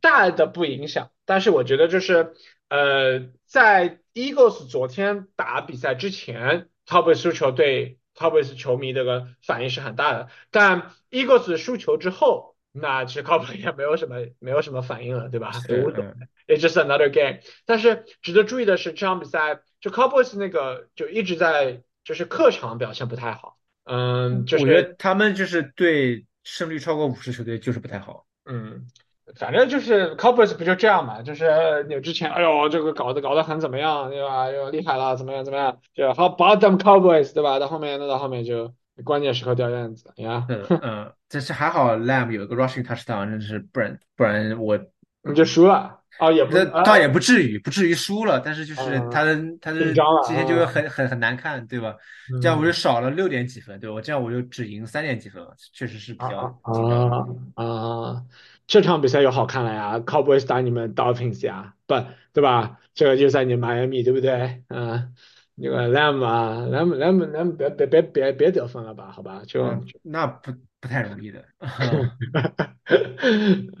[0.00, 2.34] 大的不影响，但是我觉得就是
[2.68, 15.52] 呃，在 Eagles 昨天打比赛之前，Cowboys 输球对 Cowboys 球迷这个反应是很大的，但 Eagles 输球之后，那其实 Cowboys 也没有什么 没有什么反应了，对吧？
[15.52, 17.38] 是也无所谓嗯，It's just another game。
[17.64, 28.26] 但是值得注意的是，这场比赛就 Cowboys 那个就一直在就是客场表现不太好，嗯，就是我觉得他们就是对胜率超过五十球队就是不太好。
[28.44, 28.88] 嗯，
[29.36, 34.50] 反正就是 Cowboys 不就这样嘛，就是你之前哎呦这个搞得搞得很怎么样，对吧？
[34.50, 37.58] 又厉害了，怎么样怎么样，就 How about them Cowboys，对吧？
[37.58, 38.72] 到后面那到后面就
[39.04, 44.78] 关键时刻掉链子呀，嗯嗯，但是还好，Lamb 有一个 rushing touchdown，真是不然不然我
[45.22, 49.92] 你就输了啊，也不啊这倒也不至于不至于输了，但是就是嗯他的他的
[50.24, 51.94] 今天就很很很难看，对吧？
[52.32, 53.94] 嗯这样我就少了六点几分，对吧？
[53.94, 57.16] 我这样我就只赢三点几分了，确实是比较紧张的。
[57.54, 58.22] 啊啊，
[58.68, 61.96] 这场比赛又好看了呀，Cowboys 打你们 Dolphins 呀，不
[62.32, 62.78] 对吧？
[62.94, 64.62] 这个就在你迈阿密，对不对？
[64.68, 65.14] 嗯，
[65.56, 69.64] 那个 Lamb 啊，Lamb Lamb Lamb 别别别别别得分了吧，好吧，就。
[69.64, 71.44] 嗯，那不不太容易的。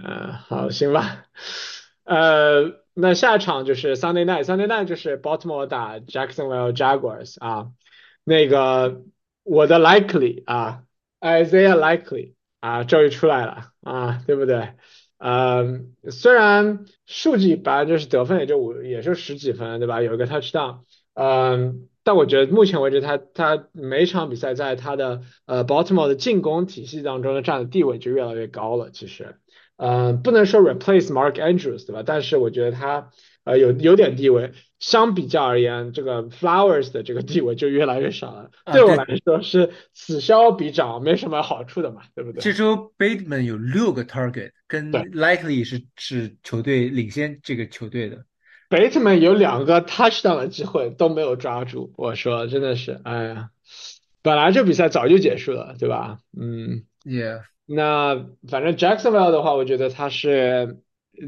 [0.02, 1.26] 呃，好，行吧。
[2.04, 7.72] 呃，那下一场就是 Sunday night，Sunday night 就是 Baltimore 打 Jacksonville Jaguars 啊。
[8.24, 9.02] 那个
[9.42, 10.84] 我的 Likely 啊
[11.20, 14.74] ，Isaiah Likely 啊，终于出来了啊，对不对？
[15.18, 15.80] 呃，
[16.10, 20.00] 虽然数据一般就是得分也就五，也就十几分，对吧？
[20.00, 20.80] 有一个 touchdown，
[21.14, 28.90] 嗯，但我觉得目前为止他他每场比赛在他的呃 Baltimore 的进攻体系当中的占的地位就越来越高了。
[28.90, 29.36] 其实，
[29.78, 32.02] 嗯，不能说 replace Mark Andrews 对吧？
[32.04, 33.10] 但是我觉得他
[33.44, 34.52] 呃有有点地位。
[34.80, 38.50] 相比较而言，这个 Flowers 的这个地位就越来越少了。
[38.62, 42.40] 啊对我来说是此消彼长，没什么好处的嘛，对不对？
[42.40, 48.24] 这周 Bateman 有六个 target，跟 Likely 是是球队领先这个球队的。
[48.70, 53.50] Bateman 有两个 touchdown 的机会都没有抓住，我说真的是，哎呀，
[54.22, 56.20] 本来这比赛早就结束了，对吧？
[56.38, 60.82] 嗯，Yeah，那反正 Jacksonville 的话，我觉得他是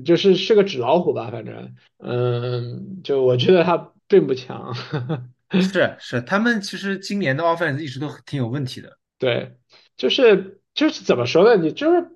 [0.04, 4.74] 就是是个纸老虎吧，反正，嗯，就我觉得他并不强，
[5.50, 8.98] 是是，他们其实今年的 offense 一直都挺有问题的。
[9.18, 9.56] 对，
[9.96, 11.56] 就是就是怎么说呢？
[11.62, 12.10] 你就是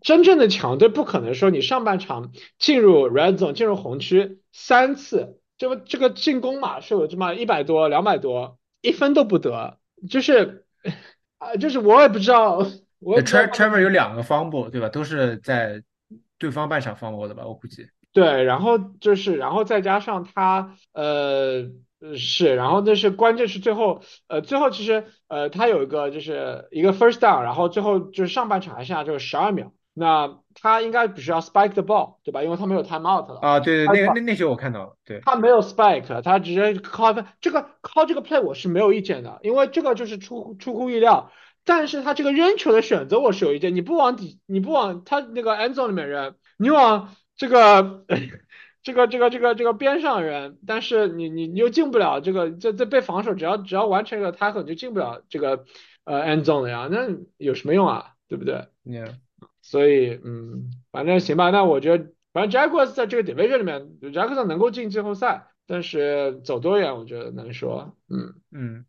[0.00, 10.66] 真正的强队，不可能说你上半场进入 red zone 进入红区三次，这个这个进攻嘛是有这么一百多两百多，一分都不得，就是
[11.38, 12.66] 啊，就是我也不知道，
[13.00, 14.88] 我也不知道 Tra- Trevor 有两个 fumble，对吧？
[14.88, 15.82] 都是在
[16.38, 17.46] 对方半场 fumble 的吧？
[17.46, 17.88] 我估计。
[18.12, 21.66] 对，然后就是，然后再加上他，呃，
[22.00, 32.42] 呃是，然后但是关键是最后，呃，最后其实，呃，他有一个就是一个 first down，然后最后就是上半场还剩下就是十二秒，那他应该只需要 spike the ball，对吧？
[32.42, 41.30] 因为他没有 timeout 了，啊，对对，那那那球我看到了，对，他没有 spike，他直接 call 分，这个 call 这个 play 我是没有意见的，因为这个就是出乎出乎意料，
[41.68, 48.06] 但是他这个扔球的选择我是有意见，你不往底，你不往他那个 end zone 里面扔，你往这个
[48.82, 55.66] 这个这个这个这个边上扔，但是你你你又进不了这个这这被防守，只要只要完成一个 tackle 你就进不了这个
[56.04, 57.06] 呃 end zone 了呀，那
[57.36, 59.16] 有什么用啊，对不对？Yeah，
[59.60, 61.50] 所以，嗯，反正行吧。
[61.50, 67.94] 那我觉得，反正 Jaguars 在这个 division 里面，Jaguars 能够进季后赛，但是走多远，我觉得难说。
[68.08, 68.86] 嗯，嗯，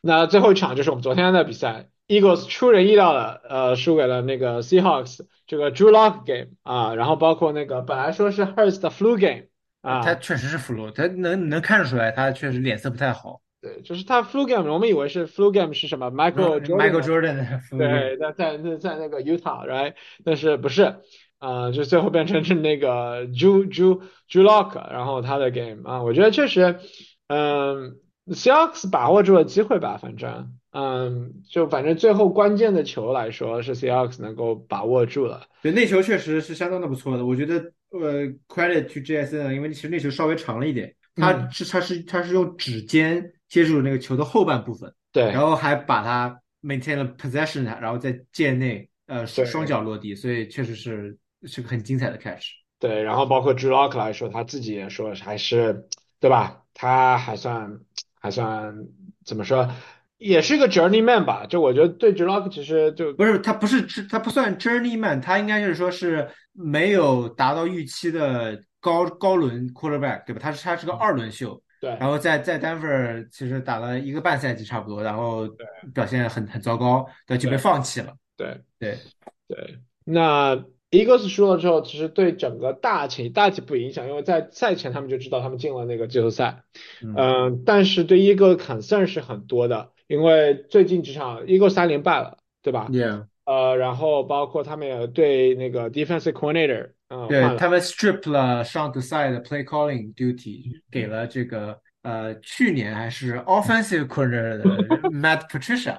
[0.00, 9.46] 那最后一场就是我们昨天的比赛，Eagles 出人意料的，呃，输给了那个 Seahawks 这个 Drew Lock game 啊，然后包括那个本来说是 Hurts 的 flu game
[9.82, 10.02] 啊。
[10.02, 13.40] 他确实是 flu，他能能看得出来，他确实脸色不太好。
[13.62, 19.94] 对，就是他 flu game，我们以为是 flu game 是什么 Michael Jordan，Jordan 的 flu，对，在在在在那个 Utah，right，
[20.24, 20.96] 但是不是，
[21.38, 26.78] 啊，就最后变成是那个 Drew Drew Drew Lock，然后他的 game 啊，我觉得确实，
[27.28, 27.96] 嗯
[28.26, 37.24] ，Seahawks 把握住了机会吧，反正，嗯，就反正最后关键的球来说是 Seahawks 能够把握住了，对，那球确实是相当的不错的。
[37.24, 52.44] 我觉得呃，credit to JSN，因为其实那球稍微长了一点，他嗯是他是他是用指尖接住那个球的后半部分，对然后还把它 maintain 了 possession，然后在界内呃对双脚落地，所以确实是是个很精彩的 catch。
[52.78, 55.88] 对，然后包括 Drew Lock 来说，他自己也说还是，
[56.20, 56.64] 对吧？
[56.74, 57.80] 他还算
[58.20, 58.74] 还算
[59.24, 59.68] 怎么说，
[60.18, 61.46] 也是个 journeyman 吧。
[61.46, 70.40] 就我觉得对 Drew Lock 其实就不是，他不是他不算 journeyman，他应该就是说是没有达到预期的高高轮 quarterback，对吧？
[70.40, 72.86] 他是他是个二轮秀，对然后在在丹佛
[73.30, 75.46] 其实打了一个半赛季差不多，然后
[75.92, 78.14] 表现很很糟糕，对，就被放弃了。
[78.36, 78.98] 对对，
[79.48, 79.78] 对。
[80.04, 80.56] 那
[80.96, 86.62] Eagles 输了之后，其实对整个大体大体不影响，因为在赛前他们就知道他们进了那个季后赛。
[87.02, 96.90] 嗯嗯，但是对 Eagles concern 是很多的，因为最近几场 Eagles 三连败了，对吧？，Yeah，呃，然后包括他们也对那个 defensive coordinator。
[97.28, 104.64] 对他们 strip 了上 the side 的 play calling duty，给了这个呃去年还是 offensive coordinator 的
[105.10, 105.98] Matt Patricia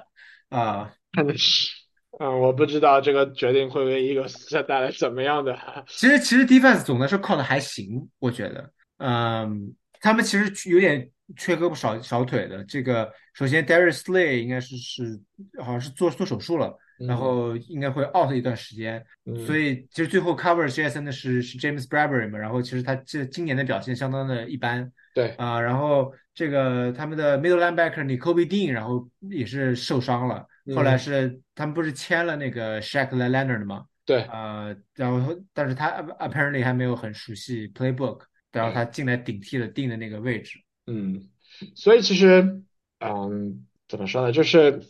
[0.50, 1.70] 啊、真的是，
[2.18, 5.56] 嗯，我不知道这个决定会为 Eagles 带来怎么样的，
[5.86, 12.64] 其实其实 defense 总的是靠的还行，我觉得，嗯，他们其实有点缺胳膊少少腿的。
[12.64, 15.20] 这个首先 Darius Slay 应该是是
[15.58, 19.46] 好像是做做手术了，然后应该会 out 一段时间，嗯。
[19.46, 25.28] 所以其实最后 cover JSN 的是是 James Bradbury 嘛，然后其实他这今年的表现相当的一般对。
[25.38, 33.86] 啊，然后这个他们的 middle linebacker Nicobe Dean 然后也是受伤了，后来嗯是他们不是签了那个 Shaq Leonard 吗？
[34.04, 40.58] 对呃，然后但是他 apparently 还没有很熟悉 playbook，然后他进来顶替了定的那个位置。
[40.86, 41.28] 嗯，
[41.74, 42.62] 所以其实，
[43.00, 44.32] 嗯，怎么说呢？
[44.32, 44.82] 就是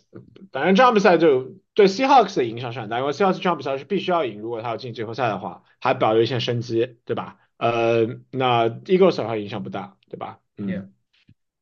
[0.53, 7.39] 反正这场比赛就对 Seahawks 的影响是很大，因为 Seahawks 这场比赛是必须要赢，如果他要进季后赛的话，还保留一线生机，对吧？
[7.57, 10.39] 呃，那 Eagles 的话影响不大，对吧？
[10.57, 10.89] 嗯 Yeah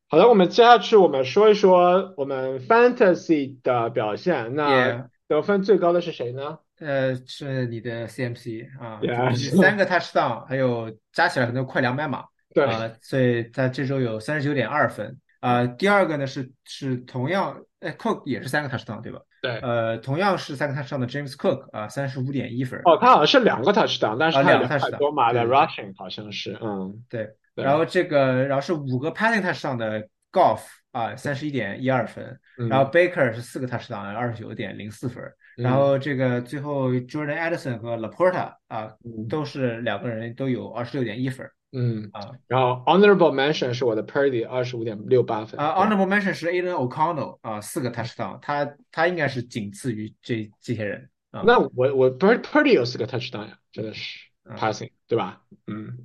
[0.09, 4.55] 好的，我们接下去我们说一说我们 Fantasy 的表现。
[4.55, 6.59] 那得分最高的是谁呢？
[6.79, 15.19] 呃，是你的 CMC 啊，Yeah 三个 touchdown，还有加起来可能快两百码对，啊，所以他这周有三十九点二分。
[15.41, 19.21] 啊，第二个呢是是同样，哎，Cook 也是三个 touchdown 对吧？
[19.43, 22.81] 对呃，同样是三个 touchdown 的 James Cook 啊，三十五点一分。
[22.85, 27.31] 哦，他好像是两个 touchdown，但是他两个 touchdown，多码的 rushing，好像是，嗯，对
[27.65, 30.61] 然后这个，然后是五个 passing touchdown 的 Golf
[30.93, 35.25] 啊，三十一点一二分，嗯然后 Baker 是四个 touchdown，二十九点零四分，
[35.57, 47.91] 然后这个最后 Jordan Addison 和 Laporta 啊，嗯都是两个人都有二十六点一分嗯，啊然后 honorable mention 是我的 Purdy 二十五点六八分啊，Honorable mention 是 Aiden O'Connell 啊，四个
[47.91, 55.43] touchdown，他他应该是仅次于这这些人啊，那我我 Pur- Purdy 有四个 touchdown 呀，真的是嗯 passing 对吧？
[55.67, 55.99] 嗯，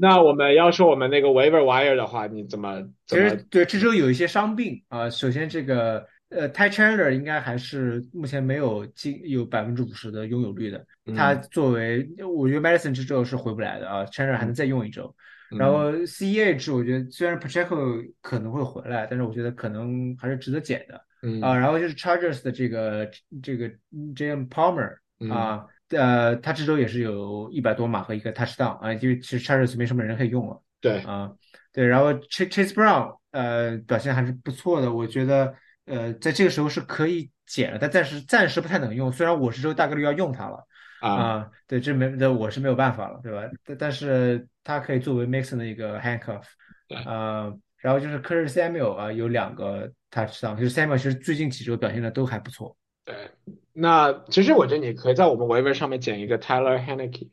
[0.00, 10.86] 那我们要说我们那个 waiver wire 的话，你怎么其怎么实对这周有一些伤病啊，首先这个呃 Ty Chandler 应该还是目前没有进有百分之五十的拥有率的。
[11.16, 15.14] 他嗯作为我觉得 Madison 这周是回不来的啊，Chandler 还能再用一周。
[15.50, 21.56] 嗯然后 CEH 我觉得虽然 Pacheco 可能会回来，但是我觉得可能还是值得减的嗯啊。
[21.56, 23.10] 然后就是 Chargers 的这个
[23.42, 23.66] 这个
[24.14, 30.62] Jalen Palmer 嗯啊，呃，他这周也是有一百多码和一个 touchdown 啊，因为其实 Chargers 没什么人可以用了。
[30.80, 31.32] 对啊，
[31.72, 35.54] 对，然后 Chase Brown，呃，表现还是不错的，我觉得，
[35.86, 40.64] 呃，在这个时候是可以减了，但暂时暂时不太能用，虽然我是周大概率要用它了
[41.00, 43.42] 啊啊，对，这没这我是没有办法了，对吧？
[43.64, 46.44] 但但是它可以作为 Mixon 的一个 handcuff，
[46.86, 52.76] 对啊，然后就是 Curtis Samuel 啊，有两个 touchdown，就是 Samuel 其实最近几周表现的都还不错，
[53.08, 57.28] 对，那其实我觉得你可以在我们 waiver 上面捡一个 Tyler Haneke，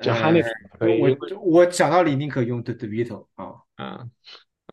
[0.00, 4.08] 就呃 Haneke 可以，因为我我想到里宁可用 The DeVito 啊，啊，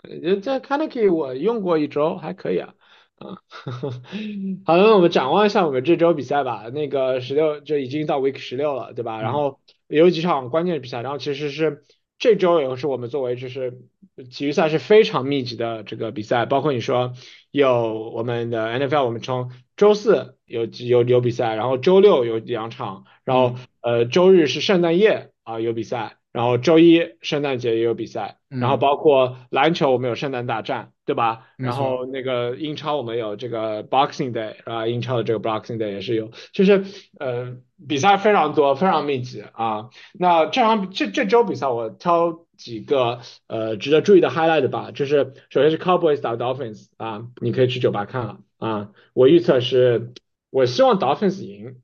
[0.03, 2.73] 呃这 Haneky 我用过一周，还可以啊。
[3.17, 3.39] 啊，
[4.65, 6.69] 好，那我们展望一下我们这周比赛吧。
[6.73, 9.21] 那个十六就已经到 week 十六了，对吧？
[9.21, 11.85] 然后有几场关键比赛，然后其实是
[12.19, 13.79] 这周也是我们作为就是
[14.23, 17.13] 体育赛是非常密集的这个比赛，包括你说
[17.51, 26.17] 有我们的 NFL，我们从周四有有有比赛，然后周六有两场，然后呃周日是圣诞夜啊有比赛。
[26.35, 31.47] 然后周一圣诞节也有比赛，然后嗯，包括篮球我们有圣诞大战，对吧？
[31.57, 31.71] 然。
[31.71, 36.83] 后那个英超我们有这个 Boxing Day 啊，英超的这个 Boxing Day 也是有，就是
[37.19, 37.57] 呃
[37.87, 39.89] 比赛非常多，非常密集啊。
[40.13, 48.91] 那这场这这周比赛我挑几个呃值得注意的 highlight 吧，就是首先是 Cowboys 打 Dolphins 啊，你可以去酒吧看了啊。
[49.13, 50.13] 我预测是，
[50.49, 51.81] 我希望 Dolphins 赢，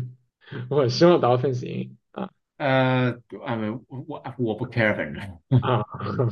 [0.68, 2.01] 我希望 Dolphins 赢啊
[2.62, 5.22] 呃，啊没，我我我不 care，反正。
[5.62, 5.82] 啊。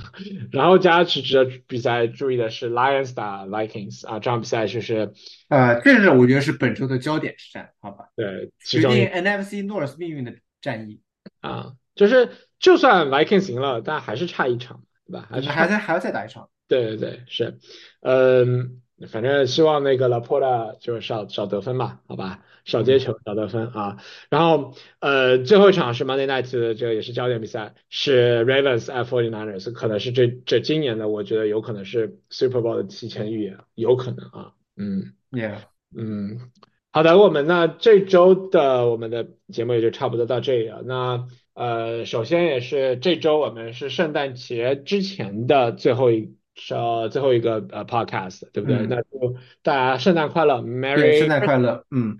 [0.52, 5.12] 然后加去值得比赛注意的是 Lions 打 Vikings 啊，这场比赛就是
[5.48, 8.04] 呃，这是我觉得是本周的焦点之战，好吧？
[8.14, 11.00] 对决定 NFC North 命运的战役，
[11.40, 15.26] 啊，就是就算 Vikings 赢了，但还是差一场，对吧？
[15.28, 16.48] 还是还在还要再打一场。
[16.68, 17.58] 对对对，是，
[18.02, 23.98] 嗯，反正希望那个 Laporta 就是少少得分吧，好吧，少接嗯球，少得分啊。
[24.28, 35.12] 然后呃，最后一场是 Monday Night 的这个也是焦点比赛，是 Ravens at Forty Niners，可能是这这今年的，我觉得有可能是 Super Bowl 的提前预言，有可能啊，嗯。
[35.30, 35.58] ，Yeah，
[35.96, 36.50] 嗯，
[36.90, 40.82] 好的，我们那这周的我们的节目也就差不多到这里了。
[40.84, 46.34] 那呃，首先也是这周我们是圣诞节之前的最后一
[46.70, 48.78] 呃最后一个呃 podcast，对不对？
[48.78, 51.44] 嗯，那就大家圣诞快乐，Merry 圣诞。
[51.44, 52.16] 快乐，嗯，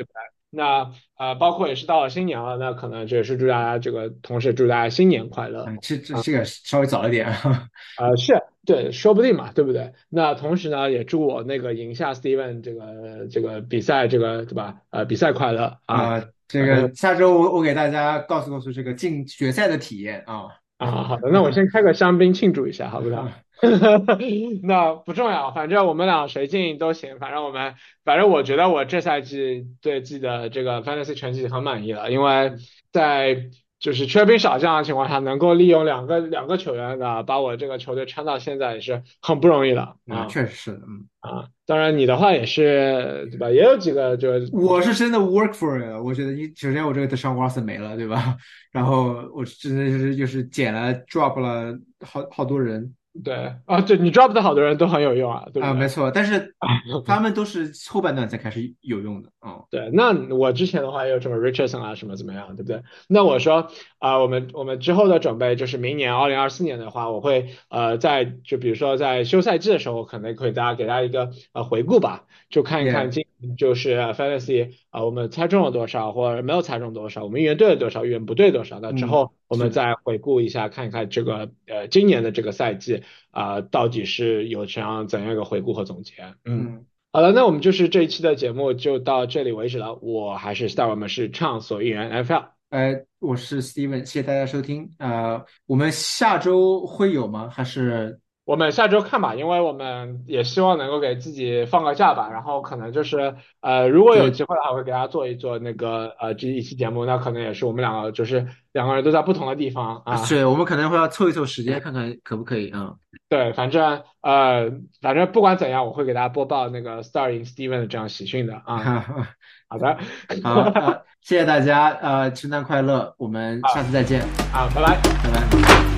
[0.52, 5.64] 那呃，包括也是到了新年了，那可能这也是祝大家这个同时祝大家新年快乐。
[5.68, 7.68] 嗯，这这这个稍微早一点啊，
[8.00, 8.34] 呃，是
[8.66, 9.92] 对，说不定嘛，对不对？
[10.08, 14.76] 那同时呢，也祝我那个赢下 Steven 这个这个比赛，这个对吧？
[14.90, 15.96] 呃，比赛快乐啊！
[16.16, 23.28] 啊，这个下周我我给大家告诉告诉这个进决赛的体验啊，啊，好的，那我先开个香槟庆祝一下，好不好？
[24.62, 32.52] 那不重要，反正我们俩谁进都行，反正我们，反正我觉得我这赛季对自己的这个 fantasy 成绩很满意了，因为
[32.92, 41.46] 在就是缺兵少将的情况下，能够利用两个两个球员的把我这个球队撑到现在也是很不容易的啊，啊确实是的，嗯，啊！
[41.66, 43.48] 当然你的话也是对吧？
[43.50, 48.36] 也有几个就是我是真的 work for it，我觉得一首先我这个 Deshaun Watson 没了，对吧？
[48.70, 52.94] 然后我真的是就是捡了 drop 了好好多人
[53.24, 56.54] 对啊，对你 drop 的好多人都很有用啊，对不啊，没错，但是
[57.06, 62.82] 他们都是后半段才开始有用的啊，对，那我之前的话也有什么 Richardson 啊，什么怎么样，对不对？
[63.08, 63.68] 那我说
[63.98, 73.24] 啊、我们我们之后的准备就是明年二零二四年的话，我会呃在就比如说在休赛季的时候，可能可以大家给大家一个呃回顾吧，就看一看今
[73.57, 86.14] 就是 Fantasy 啊、我们猜中了多少，或者没有猜中多少，我们预言对了多少，预言不对多少，那之嗯，后我，们再回顾一下，看一看这个呃今年的这个赛季啊、到底是有怎样怎样一个回顾和总结，
[86.45, 86.61] 嗯。
[86.61, 86.86] 嗯。
[87.12, 89.97] 好了，那我们就是这一期的节目就到这里为止了。
[89.97, 92.45] 我还是 Star，我们是畅所欲言 NFL。
[92.68, 94.88] 呃，我是 Steven，谢谢大家收听。
[94.99, 97.49] 呃，我们下周会有吗？
[97.51, 98.20] 还是
[98.51, 102.28] 我们下周看吧，因为我们也希望能够给自己放个假吧。
[102.32, 107.07] 然后可能就是呃，如果有，机会的话，我会给大家做一做那个呃这一期节目。
[107.07, 110.16] 那可能也是我们两个就是两个人都在不同的地方啊。
[110.16, 112.94] 是我们可能会要凑一凑时间，看看可不可以啊？
[113.28, 114.68] 对，反正呃，
[115.01, 119.07] 反正不管怎样，我会给大家播报那个 Star in Steven 的这样喜讯的啊。
[119.70, 119.96] 好的，
[120.42, 124.22] 好，呃，谢谢大家，呃，圣诞快乐，我们下次再见，
[124.53, 124.98] 啊，拜拜。
[125.22, 125.89] 拜拜。